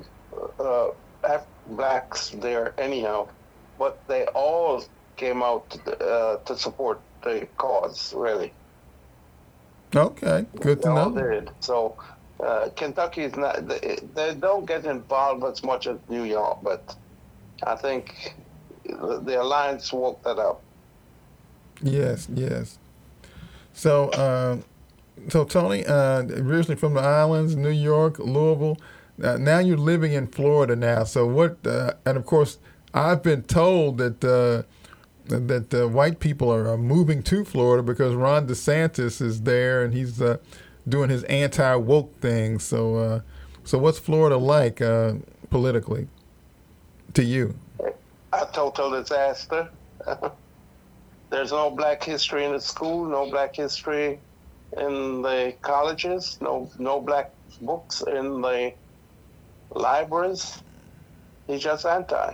uh, 0.59 0.89
blacks 1.65 2.29
there 2.29 2.75
anyhow, 2.79 3.27
but 3.79 4.07
they 4.07 4.25
all 4.27 4.83
came 5.17 5.41
out 5.41 5.75
uh, 5.99 6.37
to 6.45 6.55
support 6.57 7.01
the 7.23 7.47
cause. 7.57 8.13
Really, 8.13 8.53
Okay, 9.95 10.45
good 10.59 10.81
they 10.81 10.83
to 10.83 10.89
all 10.89 11.09
know. 11.09 11.09
did. 11.09 11.51
So 11.61 11.97
uh, 12.41 12.69
Kentucky 12.75 13.21
is 13.21 13.35
not 13.35 13.67
they, 13.67 13.99
they 14.15 14.33
don't 14.33 14.65
get 14.65 14.85
involved 14.85 15.43
as 15.43 15.63
much 15.63 15.87
as 15.87 15.97
New 16.09 16.23
York, 16.23 16.59
but 16.63 16.95
I 17.63 17.75
think 17.75 18.35
the, 18.83 19.39
alliance 19.39 19.93
woke 19.93 20.23
that 20.23 20.39
up. 20.39 20.61
Yes, 21.81 22.27
yes. 22.33 22.79
So, 23.73 24.09
uh, 24.09 24.57
so 25.29 25.45
Tony, 25.45 25.85
uh, 25.85 26.23
originally 26.23 26.75
from 26.75 26.95
the 26.95 27.01
islands, 27.01 27.55
New 27.55 27.69
York, 27.69 28.19
Louisville. 28.19 28.77
Uh, 29.21 29.37
now 29.37 29.59
you're 29.59 29.77
living 29.77 30.13
in 30.13 30.27
Florida 30.27 30.75
now. 30.75 31.03
So 31.03 31.27
what? 31.27 31.65
Uh, 31.65 31.93
and 32.05 32.17
of 32.17 32.25
course, 32.25 32.57
I've 32.93 33.21
been 33.21 33.43
told 33.43 33.97
that 33.99 34.23
uh, 34.23 34.63
that 35.25 35.73
uh, 35.73 35.87
white 35.87 36.19
people 36.19 36.51
are, 36.51 36.67
are 36.67 36.77
moving 36.77 37.21
to 37.23 37.45
Florida 37.45 37.83
because 37.83 38.15
Ron 38.15 38.47
DeSantis 38.47 39.21
is 39.21 39.43
there 39.43 39.83
and 39.83 39.93
he's 39.93 40.21
doing 40.87 41.09
his 41.09 41.23
anti 41.25 41.75
woke 41.75 42.19
thing. 42.19 42.59
So, 42.59 42.95
uh, 42.95 43.21
So 43.63 43.77
what's 43.77 43.99
Florida 43.99 44.37
like 44.37 44.81
uh, 44.81 45.13
politically 45.49 46.07
to 47.13 47.23
you? 47.23 47.55
A 48.33 48.47
total 48.53 48.91
disaster. 48.91 49.69
There's 51.31 51.51
no 51.51 51.69
black 51.71 52.03
history 52.03 52.45
in 52.45 52.51
the 52.53 52.59
school, 52.59 53.05
no 53.05 53.29
black 53.29 53.55
history 53.55 54.21
in 54.77 55.21
the 55.21 55.55
colleges, 55.61 56.37
no 56.41 56.69
no 56.79 57.01
black 57.01 57.31
books 57.61 58.01
in 58.07 58.41
the 58.41 58.73
libraries. 59.69 60.63
He's 61.47 61.61
just 61.61 61.85
anti. 61.85 62.33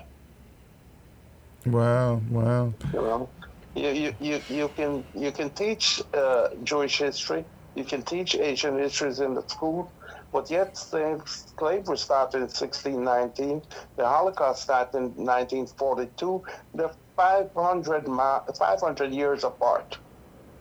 Wow, 1.66 2.22
wow. 2.30 2.74
You 2.94 3.02
know, 3.02 3.30
you 3.76 3.90
you, 3.90 4.14
you, 4.20 4.42
you 4.50 4.70
can 4.70 5.06
you 5.14 5.32
can 5.32 5.50
teach 5.52 6.02
uh, 6.14 6.50
Jewish 6.64 6.98
history, 7.00 7.46
you 7.78 7.84
can 7.86 8.02
teach 8.02 8.36
Asian 8.36 8.78
histories 8.78 9.20
in 9.20 9.36
the 9.36 9.44
school, 9.48 9.92
but 10.34 10.50
yet 10.50 10.76
slavery 10.78 11.98
started 11.98 12.38
in 12.38 12.50
1619, 12.50 13.62
the 13.96 14.06
Holocaust 14.08 14.63
started 14.63 14.98
in 14.98 15.04
1942. 15.16 16.44
They're 16.74 16.92
500, 17.16 18.06
500 18.08 19.13
years 19.13 19.44
apart, 19.44 19.98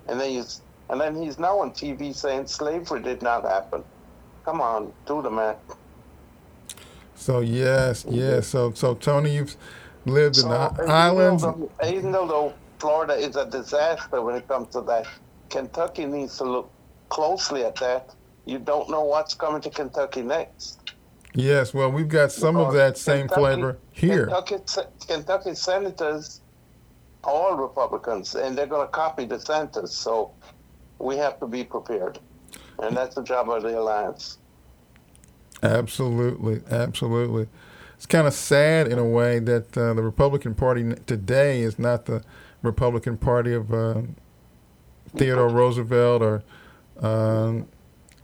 and 0.08 0.20
then 0.20 0.30
he's 0.30 0.60
and 0.88 1.00
then 1.00 1.16
he's 1.20 1.38
now 1.38 1.58
on 1.58 1.72
TV 1.72 2.14
saying 2.14 2.46
slavery 2.46 3.02
did 3.02 3.22
not 3.22 3.42
happen. 3.44 3.82
Come 4.44 4.60
on, 4.60 4.92
do 5.06 5.22
the 5.22 5.30
math. 5.30 5.56
So 7.14 7.40
yes, 7.40 8.04
yes. 8.08 8.46
So 8.48 8.72
so 8.72 8.94
Tony, 8.94 9.34
you've 9.34 9.56
lived 10.04 10.36
So 10.36 10.46
in 10.46 10.48
the 10.50 10.70
even 10.82 10.90
islands. 10.90 11.42
though, 11.42 11.70
even 11.84 12.12
though 12.12 12.54
Florida 12.78 13.14
is 13.14 13.36
a 13.36 13.46
disaster 13.46 14.20
when 14.22 14.36
it 14.36 14.46
comes 14.46 14.68
to 14.74 14.82
that, 14.82 15.06
Kentucky 15.50 16.04
needs 16.06 16.36
to 16.38 16.44
look 16.44 16.70
closely 17.08 17.64
at 17.64 17.76
that. 17.76 18.14
You 18.44 18.58
don't 18.58 18.88
know 18.90 19.02
what's 19.04 19.34
coming 19.34 19.60
to 19.62 19.70
Kentucky 19.70 20.22
next. 20.22 20.80
Yes, 21.34 21.74
well, 21.74 21.90
we've 21.90 22.08
got 22.08 22.32
some 22.32 22.56
of 22.56 22.72
that 22.74 22.96
same 22.96 23.28
Kentucky- 23.28 23.40
flavor 23.40 23.78
here. 23.92 24.26
Kentucky, 24.26 24.88
Kentucky 25.06 25.54
senators, 25.54 26.40
are 27.24 27.30
all 27.32 27.56
Republicans, 27.56 28.34
and 28.34 28.56
they're 28.56 28.66
going 28.66 28.86
to 28.86 28.92
copy 28.92 29.26
the 29.26 29.38
senators. 29.38 29.94
So 29.94 30.32
we 30.98 31.16
have 31.16 31.38
to 31.40 31.46
be 31.46 31.64
prepared, 31.64 32.18
and 32.78 32.96
that's 32.96 33.16
the 33.16 33.22
job 33.22 33.50
of 33.50 33.62
the 33.62 33.78
alliance. 33.78 34.38
Absolutely, 35.62 36.62
absolutely. 36.70 37.48
It's 37.96 38.06
kind 38.06 38.26
of 38.26 38.34
sad 38.34 38.88
in 38.88 38.98
a 38.98 39.04
way 39.04 39.38
that 39.38 39.76
uh, 39.76 39.94
the 39.94 40.02
Republican 40.02 40.54
Party 40.54 40.94
today 41.06 41.60
is 41.60 41.78
not 41.78 42.04
the 42.06 42.22
Republican 42.62 43.16
Party 43.16 43.54
of 43.54 43.72
uh, 43.72 44.02
Theodore 45.16 45.48
Roosevelt 45.48 46.22
or 46.22 46.42
um, 47.00 47.68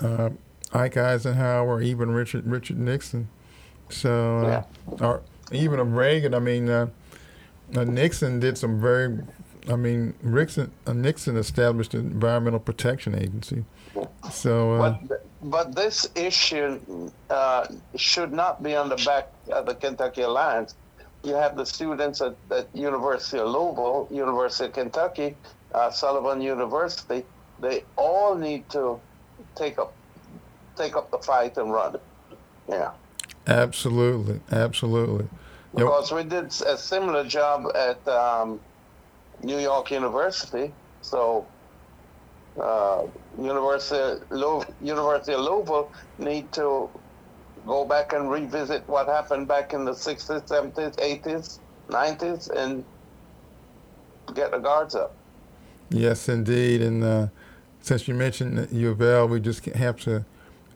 uh, 0.00 0.30
Ike 0.72 0.96
Eisenhower 0.96 1.66
or 1.66 1.82
even 1.82 2.10
Richard 2.10 2.46
Richard 2.46 2.78
Nixon. 2.78 3.28
So, 3.88 4.64
uh, 5.00 5.04
or 5.04 5.22
even 5.50 5.78
of 5.78 5.92
Reagan. 5.92 6.34
I 6.34 6.38
mean, 6.38 6.68
uh, 6.68 6.88
uh, 7.76 7.84
Nixon 7.84 8.40
did 8.40 8.56
some 8.58 8.80
very. 8.80 9.18
I 9.68 9.76
mean, 9.76 10.14
Nixon, 10.22 10.72
uh, 10.86 10.92
Nixon 10.92 11.36
established 11.36 11.92
the 11.92 11.98
Environmental 11.98 12.58
Protection 12.58 13.14
Agency. 13.14 13.64
So, 14.32 14.72
uh, 14.72 14.98
But 15.06 15.22
but 15.42 15.74
this 15.74 16.08
issue 16.14 16.80
uh, 17.30 17.66
should 17.96 18.32
not 18.32 18.62
be 18.62 18.74
on 18.74 18.88
the 18.88 18.96
back 18.96 19.28
of 19.52 19.66
the 19.66 19.74
Kentucky 19.74 20.22
Alliance. 20.22 20.74
You 21.22 21.34
have 21.34 21.56
the 21.56 21.64
students 21.64 22.20
at, 22.20 22.34
at 22.50 22.66
University 22.74 23.38
of 23.38 23.48
Louisville, 23.48 24.08
University 24.10 24.66
of 24.66 24.72
Kentucky, 24.72 25.36
uh, 25.72 25.90
Sullivan 25.90 26.40
University. 26.40 27.24
They 27.62 27.84
all 27.96 28.34
need 28.34 28.68
to 28.70 29.00
take 29.54 29.78
up 29.78 29.94
take 30.76 30.96
up 30.96 31.10
the 31.10 31.18
fight 31.18 31.56
and 31.56 31.72
run. 31.72 31.96
Yeah, 32.68 32.90
absolutely, 33.46 34.40
absolutely. 34.50 35.28
Yep. 35.74 35.86
because 35.86 36.12
we 36.12 36.24
did 36.24 36.46
a 36.66 36.76
similar 36.76 37.24
job 37.24 37.66
at 37.74 38.06
um, 38.08 38.60
New 39.42 39.58
York 39.58 39.90
University. 39.90 40.72
So. 41.00 41.46
Uh, 42.60 43.06
University, 43.38 44.22
Lou- 44.28 44.62
University 44.82 45.32
of 45.32 45.40
Louisville 45.40 45.90
need 46.18 46.52
to 46.52 46.90
go 47.66 47.86
back 47.86 48.12
and 48.12 48.30
revisit 48.30 48.86
what 48.86 49.06
happened 49.06 49.48
back 49.48 49.72
in 49.72 49.86
the 49.86 49.92
60s, 49.92 50.46
70s, 50.46 50.94
80s, 50.96 51.60
90s, 51.88 52.50
and 52.50 52.84
get 54.34 54.50
the 54.50 54.58
guards 54.58 54.94
up. 54.94 55.14
Yes, 55.90 56.28
indeed. 56.28 56.82
And 56.82 57.04
uh, 57.04 57.28
since 57.82 58.08
you 58.08 58.14
mentioned 58.14 58.68
U 58.72 58.90
of 58.90 59.02
L, 59.02 59.28
we 59.28 59.40
just 59.40 59.64
have 59.66 60.00
to. 60.00 60.24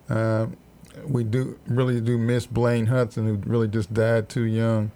Uh, 0.08 0.46
we 1.04 1.24
do 1.24 1.58
really 1.66 2.00
do 2.00 2.18
miss 2.18 2.46
Blaine 2.46 2.86
Hudson, 2.86 3.26
who 3.26 3.34
really 3.48 3.68
just 3.68 3.92
died 3.92 4.28
too 4.28 4.44
young. 4.44 4.90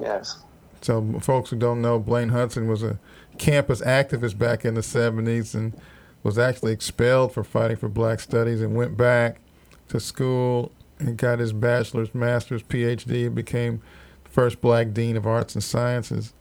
Yes. 0.00 0.38
So, 0.82 1.18
folks 1.20 1.50
who 1.50 1.56
don't 1.56 1.80
know, 1.80 1.98
Blaine 1.98 2.28
Hudson 2.28 2.68
was 2.68 2.82
a 2.82 2.98
campus 3.38 3.80
activist 3.80 4.38
back 4.38 4.64
in 4.64 4.74
the 4.74 4.80
70s 4.80 5.54
and 5.54 5.78
was 6.22 6.38
actually 6.38 6.72
expelled 6.72 7.32
for 7.32 7.44
fighting 7.44 7.76
for 7.76 7.88
black 7.88 8.20
studies 8.20 8.60
and 8.60 8.74
went 8.74 8.96
back 8.96 9.40
to 9.88 10.00
school 10.00 10.72
and 10.98 11.16
got 11.16 11.38
his 11.38 11.52
bachelor's, 11.52 12.14
master's, 12.14 12.62
PhD, 12.62 13.26
and 13.26 13.34
became 13.34 13.82
the 14.24 14.30
first 14.30 14.60
black 14.60 14.92
dean 14.92 15.16
of 15.16 15.26
arts 15.26 15.54
and 15.54 15.62
sciences 15.62 16.34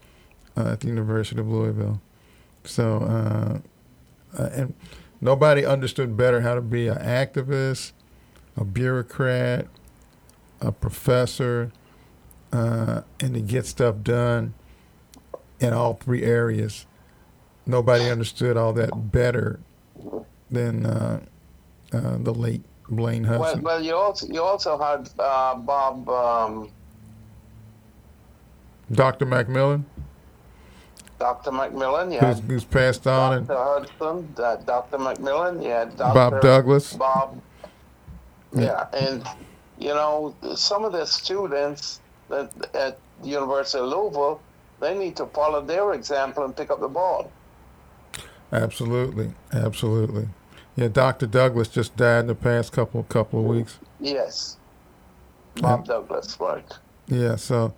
uh, 0.57 0.71
at 0.71 0.79
the 0.79 0.87
University 0.87 1.39
of 1.39 1.47
Louisville. 1.47 2.01
So, 2.63 2.97
uh, 2.97 4.41
uh, 4.41 4.49
and 4.53 4.73
nobody 5.25 5.65
understood 5.65 6.15
better 6.15 6.41
how 6.41 6.53
to 6.55 6.61
be 6.61 6.87
an 6.87 6.97
activist, 6.99 7.91
a 8.55 8.63
bureaucrat, 8.63 9.67
a 10.61 10.71
professor, 10.71 11.71
uh, 12.53 13.01
and 13.19 13.33
to 13.33 13.41
get 13.41 13.65
stuff 13.65 13.95
done 14.03 14.53
in 15.59 15.73
all 15.73 15.95
three 15.95 16.23
areas. 16.23 16.85
Nobody 17.65 18.09
understood 18.09 18.55
all 18.55 18.71
that 18.73 19.11
better 19.11 19.59
than 20.51 20.85
uh, 20.85 21.19
uh, 21.91 22.17
the 22.19 22.33
late 22.33 22.61
Blaine 22.87 23.23
Well, 23.27 23.43
Hudson. 23.43 23.63
well, 23.63 23.81
you 23.83 23.95
also 23.95 24.27
you 24.27 24.43
also 24.43 24.77
had 24.77 25.09
uh, 25.17 25.55
Bob 25.55 26.07
um, 26.07 26.69
Dr. 28.91 29.25
McMillan, 29.25 29.83
Dr. 31.19 31.51
McMillan, 31.51 32.11
You 32.11 32.19
who's, 32.19 32.39
had 32.39 32.43
who's 32.45 32.65
passed 32.65 33.07
on, 33.07 33.37
and 33.37 33.47
Dr. 33.47 33.87
Hudson, 33.97 34.35
uh, 34.37 34.55
Dr. 34.57 34.97
McMillan. 34.97 35.63
You 35.63 35.69
had 35.69 35.95
Dr. 35.95 36.13
Bob 36.13 36.41
Douglas. 36.41 36.93
Bob. 36.93 37.41
Yeah, 38.53 38.87
and 38.93 39.25
you 39.79 39.89
know 39.89 40.35
some 40.55 40.85
of 40.85 40.91
the 40.91 41.05
students 41.05 42.01
that 42.29 42.51
at 42.73 42.97
the 43.21 43.29
University 43.29 43.79
of 43.79 43.89
Louisville, 43.89 44.41
they 44.79 44.97
need 44.97 45.15
to 45.17 45.25
follow 45.27 45.61
their 45.61 45.93
example 45.93 46.43
and 46.43 46.55
pick 46.55 46.69
up 46.69 46.79
the 46.79 46.87
ball. 46.87 47.31
Absolutely, 48.51 49.33
absolutely. 49.53 50.27
Yeah, 50.75 50.89
Dr. 50.89 51.27
Douglas 51.27 51.69
just 51.69 51.95
died 51.95 52.21
in 52.21 52.27
the 52.27 52.35
past 52.35 52.73
couple 52.73 53.03
couple 53.03 53.39
of 53.39 53.45
weeks. 53.45 53.79
Yes, 53.99 54.57
Bob 55.55 55.85
Douglas, 55.85 56.37
right? 56.39 56.69
Yeah, 57.07 57.35
so 57.35 57.73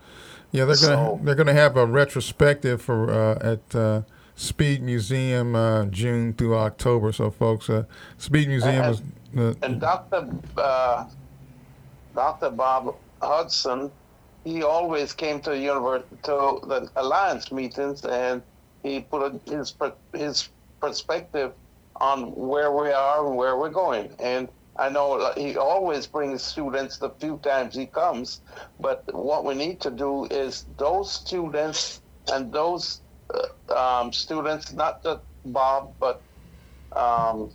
yeah, 0.52 0.66
they're 0.66 0.76
gonna 0.76 0.96
So- 0.96 1.20
they're 1.24 1.36
gonna 1.36 1.54
have 1.54 1.78
a 1.78 1.86
retrospective 1.86 2.82
for 2.82 3.12
uh, 3.12 3.40
at 3.54 3.76
uh, 3.76 4.02
Speed 4.36 4.82
Museum 4.84 5.56
uh, 5.56 5.86
June 5.86 6.34
through 6.34 6.56
October. 6.58 7.12
So, 7.12 7.32
folks, 7.32 7.70
uh, 7.70 7.84
Speed 8.18 8.48
Museum 8.50 8.86
is 8.86 9.02
uh, 9.38 9.54
And 9.64 9.82
Dr. 9.82 10.30
Uh, 10.58 11.06
Dr. 12.16 12.50
Bob 12.52 12.96
Hudson, 13.22 13.92
he 14.44 14.64
always 14.64 15.14
came 15.14 15.40
to 15.42 15.52
the 15.52 15.60
university 15.60 16.16
to 16.24 16.60
the 16.68 16.90
alliance 16.96 17.52
meetings, 17.52 18.06
and 18.06 18.42
he 18.84 19.02
put 19.02 19.42
his 19.48 19.74
his 20.14 20.50
perspective 20.80 21.52
on 21.96 22.32
where 22.36 22.72
we 22.72 22.92
are 22.92 23.26
and 23.28 23.36
where 23.36 23.58
we're 23.58 23.70
going. 23.72 24.16
And 24.20 24.48
I 24.80 24.90
know 24.90 25.32
he 25.36 25.58
always 25.58 26.06
brings 26.06 26.44
students 26.44 26.98
the 26.98 27.10
few 27.10 27.40
times 27.44 27.76
he 27.76 27.88
comes, 27.88 28.42
but 28.80 29.04
what 29.14 29.44
we 29.44 29.56
need 29.56 29.80
to 29.82 29.92
do 29.92 30.26
is 30.26 30.66
those 30.78 31.12
students 31.12 32.02
and 32.32 32.52
those 32.52 33.02
uh, 33.34 34.02
um, 34.02 34.14
students, 34.14 34.74
not 34.74 35.04
just 35.04 35.22
Bob, 35.46 35.94
but 36.00 36.22
um, 36.96 37.50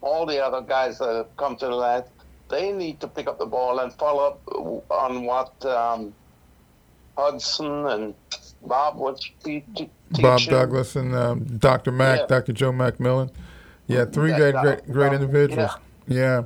all 0.00 0.26
the 0.26 0.44
other 0.44 0.60
guys 0.60 0.98
that 0.98 1.14
have 1.14 1.36
come 1.36 1.56
to 1.56 1.66
the 1.66 1.74
lab, 1.74 2.06
they 2.50 2.72
need 2.72 3.00
to 3.00 3.08
pick 3.08 3.26
up 3.28 3.38
the 3.38 3.46
ball 3.46 3.78
and 3.78 3.92
follow 3.94 4.24
up 4.26 4.42
on 4.90 5.24
what 5.24 5.64
um, 5.64 6.12
Hudson 7.16 7.86
and 7.86 8.14
Bob 8.62 8.96
was 8.96 9.20
te- 9.42 9.64
te- 9.74 9.90
teaching. 10.12 10.22
Bob 10.22 10.40
Douglas 10.42 10.96
and 10.96 11.14
um, 11.14 11.44
Dr. 11.58 11.92
Mac, 11.92 12.20
Yeah. 12.20 12.26
Dr. 12.26 12.52
Joe 12.52 12.72
McMillan. 12.72 13.30
Yeah, 13.92 14.04
three 14.06 14.34
great, 14.34 14.54
great, 14.54 14.90
great 14.90 15.12
individuals. 15.12 15.72
Yeah. 16.06 16.44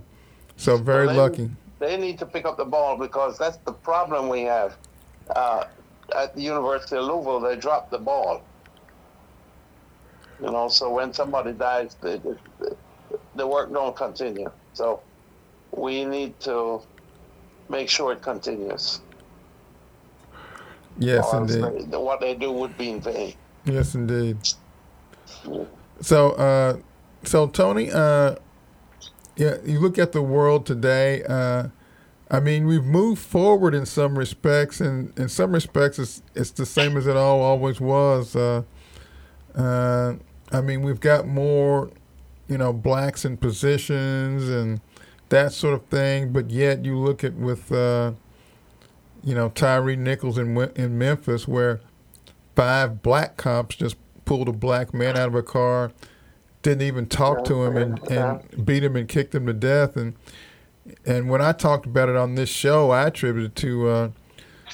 So 0.57 0.77
very 0.77 1.07
they- 1.07 1.17
lucky. 1.17 1.51
They 1.79 1.99
need 1.99 2.19
to 2.21 2.27
pick 2.27 2.47
up 2.47 2.57
the 2.57 2.65
ball 2.65 2.97
because 2.97 3.37
that's 3.37 3.59
the 3.59 3.73
problem 3.73 4.31
we 4.31 4.43
have. 4.43 4.79
Uh, 5.29 5.65
at 6.17 6.35
the 6.35 6.41
University 6.41 6.97
of 6.97 7.05
Louisville, 7.05 7.41
they 7.41 7.55
drop 7.57 7.91
the 7.91 7.99
ball. 7.99 8.43
You 10.41 10.51
know, 10.51 10.69
so 10.69 10.91
when 10.91 11.13
somebody 11.13 11.53
dies, 11.53 11.97
the, 12.01 12.19
the, 12.59 12.77
the 13.35 13.47
work 13.47 13.71
don't 13.73 13.95
continue. 13.95 14.51
So 14.73 15.01
we 15.73 16.05
need 16.07 16.39
to 16.41 16.81
make 17.69 17.91
sure 17.91 18.13
it 18.13 18.23
continues. 18.23 19.01
Yes, 20.99 21.27
Or 21.33 21.43
indeed. 21.43 21.91
What 21.95 22.21
they 22.21 22.35
do 22.35 22.53
would 22.53 22.77
be 22.79 22.91
in 22.91 23.01
vain. 23.01 23.35
Yes, 23.67 23.95
indeed. 23.95 24.39
So, 26.01 26.31
uh, 26.33 26.77
so 27.23 27.47
Tony, 27.47 27.91
uh, 27.91 28.37
yeah, 29.37 29.57
you 29.65 29.81
look 29.81 29.99
at 29.99 30.13
the 30.13 30.23
world 30.23 30.67
today. 30.67 31.23
Uh, 31.25 31.69
I 32.31 32.41
mean, 32.41 32.67
we've 32.67 32.85
moved 32.85 33.23
forward 33.23 33.75
in 33.75 33.87
some 33.87 34.19
respects, 34.19 34.81
and 34.81 35.17
in 35.19 35.29
some 35.29 35.53
respects, 35.53 35.99
it's 35.99 36.23
it's 36.35 36.51
the 36.51 36.67
same 36.67 36.97
as 36.97 37.07
it 37.07 37.17
all 37.17 37.41
always 37.41 37.81
was. 37.81 38.35
Uh, 38.35 38.63
uh, 39.55 40.15
I 40.51 40.61
mean, 40.61 40.83
we've 40.83 41.01
got 41.01 41.27
more, 41.27 41.91
you 42.49 42.59
know, 42.59 42.73
blacks 42.73 43.25
in 43.25 43.37
positions 43.37 44.49
and 44.49 44.81
that 45.29 45.53
sort 45.53 45.75
of 45.75 45.85
thing. 45.87 46.33
But 46.33 46.51
yet, 46.51 46.85
you 46.85 46.99
look 46.99 47.23
at 47.23 47.35
with, 47.35 47.71
uh, 47.71 48.13
you 49.23 49.35
know, 49.35 49.51
Tyre 49.51 49.97
Nichols 49.97 50.39
in 50.39 50.57
in 50.75 50.99
Memphis, 50.99 51.47
where 51.47 51.81
five 52.57 53.03
black 53.03 53.37
cops 53.37 53.77
just 53.77 53.97
pulled 54.25 54.49
a 54.49 54.53
black 54.53 54.93
man 54.93 55.17
out 55.17 55.29
of 55.29 55.35
a 55.37 55.43
car, 55.43 55.93
didn't 56.67 56.83
even 56.83 57.07
talk 57.07 57.45
to 57.45 57.65
him, 57.65 57.77
and, 57.77 58.11
and 58.11 58.67
beat 58.67 58.83
him 58.83 58.97
and 58.97 59.09
kicked 59.09 59.35
him 59.35 59.47
to 59.47 59.53
death. 59.53 59.97
And 59.97 60.15
and 61.05 61.31
when 61.31 61.41
I 61.41 61.53
talked 61.53 61.87
about 61.87 62.09
it 62.09 62.17
on 62.17 62.35
this 62.35 62.49
show, 62.49 62.91
I 62.91 63.07
attributed 63.07 63.53
it 63.53 63.57
to 63.57 63.89
uh, 63.89 64.11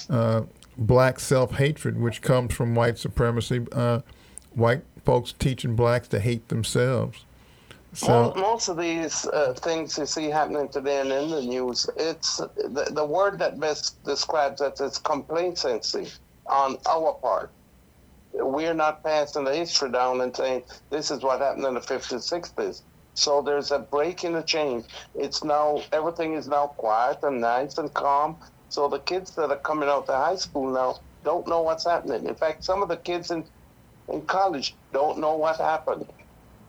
uh, 0.08 0.42
black 0.78 1.20
self 1.20 1.52
hatred, 1.56 2.00
which 2.00 2.22
comes 2.22 2.54
from 2.54 2.74
white 2.74 2.96
supremacy. 2.96 3.66
Uh, 3.72 4.00
white 4.54 4.82
folks 5.04 5.32
teaching 5.32 5.76
blacks 5.76 6.08
to 6.08 6.20
hate 6.20 6.48
themselves. 6.48 7.24
So 7.94 8.32
most 8.36 8.68
of 8.68 8.78
these 8.78 9.26
uh, 9.26 9.52
things 9.52 9.98
you 9.98 10.06
see 10.06 10.30
happening 10.30 10.68
today 10.68 11.00
and 11.00 11.12
in 11.12 11.30
the 11.30 11.42
news, 11.42 11.90
it's 11.98 12.38
the, 12.38 12.88
the 12.90 13.04
word 13.04 13.38
that 13.40 13.60
best 13.60 14.02
describes 14.04 14.62
it 14.62 14.80
is 14.80 14.96
complacency 14.96 16.10
on 16.46 16.78
our 16.86 17.12
part. 17.14 17.50
We're 18.32 18.74
not 18.74 19.02
passing 19.04 19.44
the 19.44 19.54
history 19.54 19.90
down 19.90 20.20
and 20.20 20.34
saying 20.34 20.64
this 20.90 21.10
is 21.10 21.22
what 21.22 21.40
happened 21.40 21.66
in 21.66 21.74
the 21.74 21.80
50s, 21.80 22.32
60s. 22.32 22.82
So 23.14 23.42
there's 23.42 23.70
a 23.70 23.80
break 23.80 24.24
in 24.24 24.32
the 24.32 24.42
chain. 24.42 24.84
It's 25.14 25.44
now 25.44 25.82
everything 25.92 26.34
is 26.34 26.48
now 26.48 26.68
quiet 26.68 27.18
and 27.22 27.40
nice 27.40 27.78
and 27.78 27.92
calm. 27.94 28.38
So 28.68 28.88
the 28.88 29.00
kids 29.00 29.34
that 29.34 29.50
are 29.50 29.58
coming 29.58 29.88
out 29.88 30.06
to 30.06 30.12
high 30.12 30.36
school 30.36 30.72
now 30.72 30.96
don't 31.24 31.46
know 31.46 31.62
what's 31.62 31.84
happening. 31.84 32.26
In 32.26 32.34
fact, 32.34 32.64
some 32.64 32.82
of 32.82 32.88
the 32.88 32.96
kids 32.96 33.30
in 33.30 33.44
in 34.08 34.22
college 34.22 34.76
don't 34.92 35.18
know 35.18 35.36
what 35.36 35.58
happened. 35.58 36.06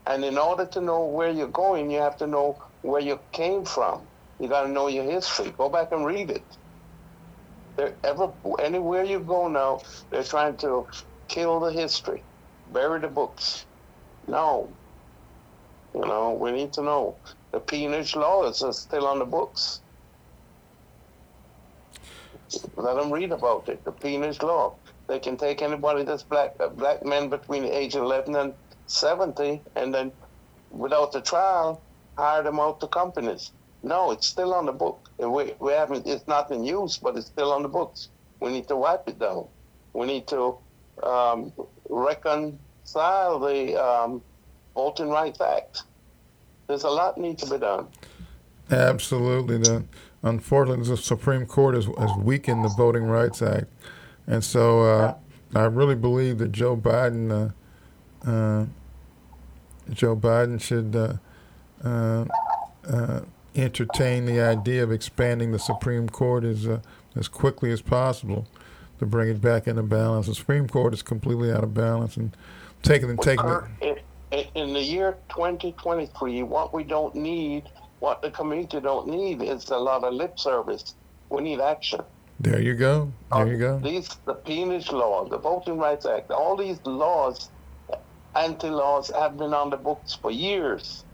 And 0.05 0.23
in 0.25 0.37
order 0.37 0.65
to 0.67 0.81
know 0.81 1.05
where 1.05 1.31
you're 1.31 1.47
going, 1.47 1.89
you 1.91 1.99
have 1.99 2.17
to 2.17 2.27
know 2.27 2.59
where 2.81 3.01
you 3.01 3.19
came 3.31 3.65
from. 3.65 4.07
You 4.39 4.49
got 4.49 4.63
to 4.63 4.69
know 4.69 4.87
your 4.87 5.05
history. 5.05 5.53
Go 5.57 5.69
back 5.69 5.91
and 5.91 6.05
read 6.05 6.29
it. 6.29 6.45
There, 7.77 7.97
ever 8.03 8.33
anywhere 8.59 9.03
you 9.03 9.19
go 9.21 9.47
now, 9.47 9.81
they're 10.11 10.23
trying 10.23 10.57
to 10.57 10.87
kill 11.33 11.59
the 11.59 11.71
history, 11.71 12.21
bury 12.71 12.99
the 12.99 13.07
books. 13.07 13.65
No, 14.27 14.69
you 15.95 16.01
know 16.01 16.37
we 16.39 16.51
need 16.51 16.71
to 16.73 16.83
know 16.83 17.15
the 17.51 17.59
peonage 17.59 18.15
laws 18.15 18.61
are 18.61 18.71
still 18.73 19.07
on 19.07 19.17
the 19.17 19.25
books. 19.25 19.81
Let 22.75 22.97
them 22.97 23.11
read 23.11 23.31
about 23.31 23.67
it. 23.67 23.83
The 23.83 23.91
peonage 23.91 24.43
law. 24.43 24.75
They 25.07 25.17
can 25.19 25.37
take 25.37 25.63
anybody 25.63 26.03
that's 26.03 26.21
black, 26.21 26.51
black 26.77 27.03
men 27.03 27.29
between 27.29 27.63
the 27.63 27.75
age 27.75 27.95
of 27.95 28.03
11 28.03 28.35
and 28.35 28.53
70, 28.85 29.59
and 29.75 29.93
then 29.93 30.11
without 30.69 31.11
the 31.11 31.21
trial, 31.21 31.81
hire 32.15 32.43
them 32.43 32.59
out 32.59 32.79
to 32.81 32.87
companies. 32.87 33.51
No, 33.81 34.11
it's 34.11 34.27
still 34.27 34.53
on 34.53 34.67
the 34.67 34.71
book. 34.71 35.09
We, 35.17 35.53
we 35.59 35.71
haven't, 35.71 36.05
it's 36.05 36.27
not 36.27 36.51
in 36.51 36.63
use, 36.63 36.97
but 36.97 37.17
it's 37.17 37.27
still 37.27 37.51
on 37.51 37.63
the 37.63 37.69
books. 37.69 38.09
We 38.39 38.51
need 38.51 38.67
to 38.67 38.75
wipe 38.75 39.07
it 39.09 39.17
down. 39.17 39.47
We 39.93 40.05
need 40.05 40.27
to 40.27 40.57
um, 41.01 41.51
reconcile 41.89 43.39
the 43.39 43.81
um, 43.83 44.21
Voting 44.75 45.09
Rights 45.09 45.41
Act. 45.41 45.83
There's 46.67 46.83
a 46.83 46.89
lot 46.89 47.17
need 47.17 47.37
to 47.39 47.49
be 47.49 47.57
done. 47.57 47.87
Absolutely. 48.71 49.57
The, 49.57 49.83
unfortunately, 50.23 50.85
the 50.85 50.97
Supreme 50.97 51.45
Court 51.45 51.75
has, 51.75 51.85
has 51.85 52.11
weakened 52.17 52.63
the 52.63 52.69
Voting 52.69 53.03
Rights 53.03 53.41
Act. 53.41 53.67
And 54.27 54.43
so 54.43 54.83
uh, 54.83 55.15
I 55.53 55.63
really 55.65 55.95
believe 55.95 56.37
that 56.37 56.51
Joe 56.51 56.77
Biden, 56.77 57.53
uh, 58.25 58.29
uh, 58.29 58.65
Joe 59.91 60.15
Biden 60.15 60.61
should 60.61 60.95
uh, 60.95 61.15
uh, 61.83 62.25
uh, 62.87 63.21
entertain 63.55 64.25
the 64.25 64.39
idea 64.41 64.83
of 64.83 64.91
expanding 64.91 65.51
the 65.51 65.59
Supreme 65.59 66.07
Court 66.07 66.43
as, 66.43 66.65
uh, 66.65 66.79
as 67.15 67.27
quickly 67.27 67.71
as 67.71 67.81
possible 67.81 68.47
to 69.03 69.09
bring 69.09 69.29
it 69.29 69.41
back 69.41 69.67
into 69.67 69.83
balance. 69.83 70.27
The 70.27 70.35
Supreme 70.35 70.67
Court 70.67 70.93
is 70.93 71.01
completely 71.01 71.51
out 71.51 71.63
of 71.63 71.73
balance 71.73 72.17
and 72.17 72.35
taking 72.81 73.09
and 73.09 73.21
taking 73.21 73.47
it. 73.81 74.03
In- 74.31 74.47
in- 74.55 74.73
the 74.73 74.81
year 74.81 75.17
2023, 75.29 76.41
what 76.43 76.73
we 76.73 76.83
don't 76.83 77.13
need, 77.13 77.69
what 77.99 78.21
the 78.21 78.31
community 78.31 78.79
don't 78.79 79.07
need, 79.07 79.43
is 79.43 79.69
a 79.69 79.77
lot 79.77 80.03
of 80.03 80.13
lip 80.13 80.39
service. 80.39 80.95
We 81.29 81.43
need 81.43 81.59
action. 81.59 82.01
There 82.39 82.59
you 82.59 82.73
go. 82.73 83.11
There 83.31 83.47
you 83.47 83.57
go. 83.57 83.79
These, 83.79 84.09
the 84.25 84.33
peonage 84.33 84.91
law, 84.91 85.27
the 85.27 85.37
Voting 85.37 85.77
Rights 85.77 86.05
Act, 86.05 86.31
all 86.31 86.57
these 86.57 86.79
laws, 86.85 87.51
anti-laws, 88.35 89.11
have 89.11 89.37
been 89.37 89.53
on 89.53 89.69
the 89.69 89.77
books 89.77 90.17
for 90.19 90.31
years, 90.31 91.05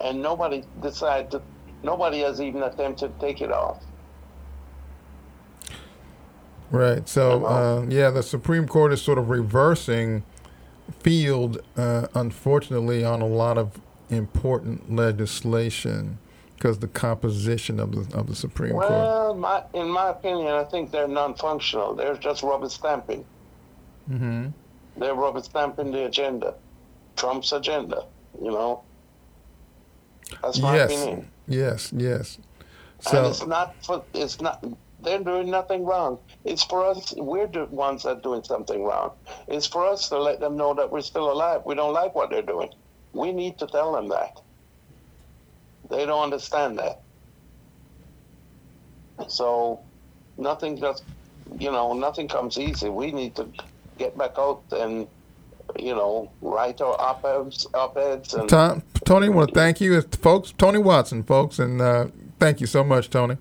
and 0.00 0.22
nobody 0.22 0.64
decided 0.80 1.30
to. 1.32 1.42
Nobody 1.82 2.20
has 2.20 2.40
even 2.40 2.62
attempted 2.62 3.18
to 3.18 3.26
take 3.26 3.40
it 3.42 3.52
off. 3.52 3.82
Right. 6.70 7.08
So, 7.08 7.44
uh, 7.44 7.86
yeah, 7.88 8.10
the 8.10 8.22
Supreme 8.22 8.66
Court 8.66 8.92
is 8.92 9.00
sort 9.00 9.18
of 9.18 9.30
reversing 9.30 10.24
field, 11.00 11.62
uh, 11.76 12.08
unfortunately, 12.14 13.04
on 13.04 13.20
a 13.22 13.26
lot 13.26 13.58
of 13.58 13.80
important 14.10 14.92
legislation 14.94 16.18
because 16.56 16.78
the 16.78 16.88
composition 16.88 17.78
of 17.78 17.92
the 17.92 18.16
of 18.16 18.26
the 18.26 18.34
Supreme 18.34 18.72
Court. 18.72 18.90
Well, 18.90 19.34
my, 19.34 19.62
in 19.74 19.88
my 19.88 20.08
opinion, 20.10 20.48
I 20.48 20.64
think 20.64 20.90
they're 20.90 21.08
non-functional. 21.08 21.94
They're 21.94 22.16
just 22.16 22.42
rubber 22.42 22.68
stamping. 22.68 23.24
Mm-hmm. 24.10 24.48
They're 24.96 25.14
rubber 25.14 25.42
stamping 25.42 25.92
the 25.92 26.06
agenda, 26.06 26.54
Trump's 27.16 27.52
agenda. 27.52 28.06
You 28.40 28.50
know. 28.50 28.82
That's 30.42 30.58
my 30.60 30.76
Yes. 30.76 30.90
opinion. 30.92 31.28
Yes. 31.46 31.92
Yes. 31.96 32.38
and 32.38 33.04
So, 33.08 33.28
it's 33.28 33.46
not 33.46 33.74
for 33.84 34.02
it's 34.14 34.40
not 34.40 34.64
they're 35.02 35.22
doing 35.22 35.50
nothing 35.50 35.84
wrong. 35.84 36.18
It's 36.44 36.64
for 36.64 36.86
us 36.86 37.14
we're 37.16 37.46
the 37.46 37.66
ones 37.66 38.04
that 38.04 38.08
are 38.08 38.20
doing 38.20 38.42
something 38.42 38.82
wrong. 38.84 39.12
It's 39.48 39.66
for 39.66 39.86
us 39.86 40.08
to 40.08 40.18
let 40.18 40.40
them 40.40 40.56
know 40.56 40.74
that 40.74 40.90
we're 40.90 41.02
still 41.02 41.30
alive. 41.30 41.62
We 41.64 41.74
don't 41.74 41.92
like 41.92 42.14
what 42.14 42.30
they're 42.30 42.42
doing. 42.42 42.70
We 43.12 43.32
need 43.32 43.58
to 43.58 43.66
tell 43.66 43.92
them 43.92 44.08
that. 44.08 44.40
They 45.90 46.06
don't 46.06 46.24
understand 46.24 46.78
that. 46.78 47.00
So 49.28 49.80
nothing 50.36 50.78
just 50.78 51.04
you 51.58 51.70
know 51.70 51.92
nothing 51.92 52.28
comes 52.28 52.58
easy. 52.58 52.88
We 52.88 53.12
need 53.12 53.36
to 53.36 53.48
get 53.98 54.16
back 54.16 54.32
out 54.38 54.62
and 54.72 55.06
you 55.78 55.94
know 55.94 56.30
write 56.42 56.80
our 56.80 57.00
op-eds 57.00 57.66
op-eds 57.74 58.34
and 58.34 58.48
Tom, 58.48 58.82
Tony, 59.04 59.28
want 59.28 59.48
to 59.48 59.54
thank 59.54 59.80
you, 59.80 60.00
folks. 60.02 60.52
Tony 60.56 60.78
Watson, 60.78 61.22
folks, 61.22 61.58
and 61.58 61.80
uh, 61.80 62.08
thank 62.38 62.60
you 62.60 62.66
so 62.66 62.84
much, 62.84 63.10
Tony. 63.10 63.36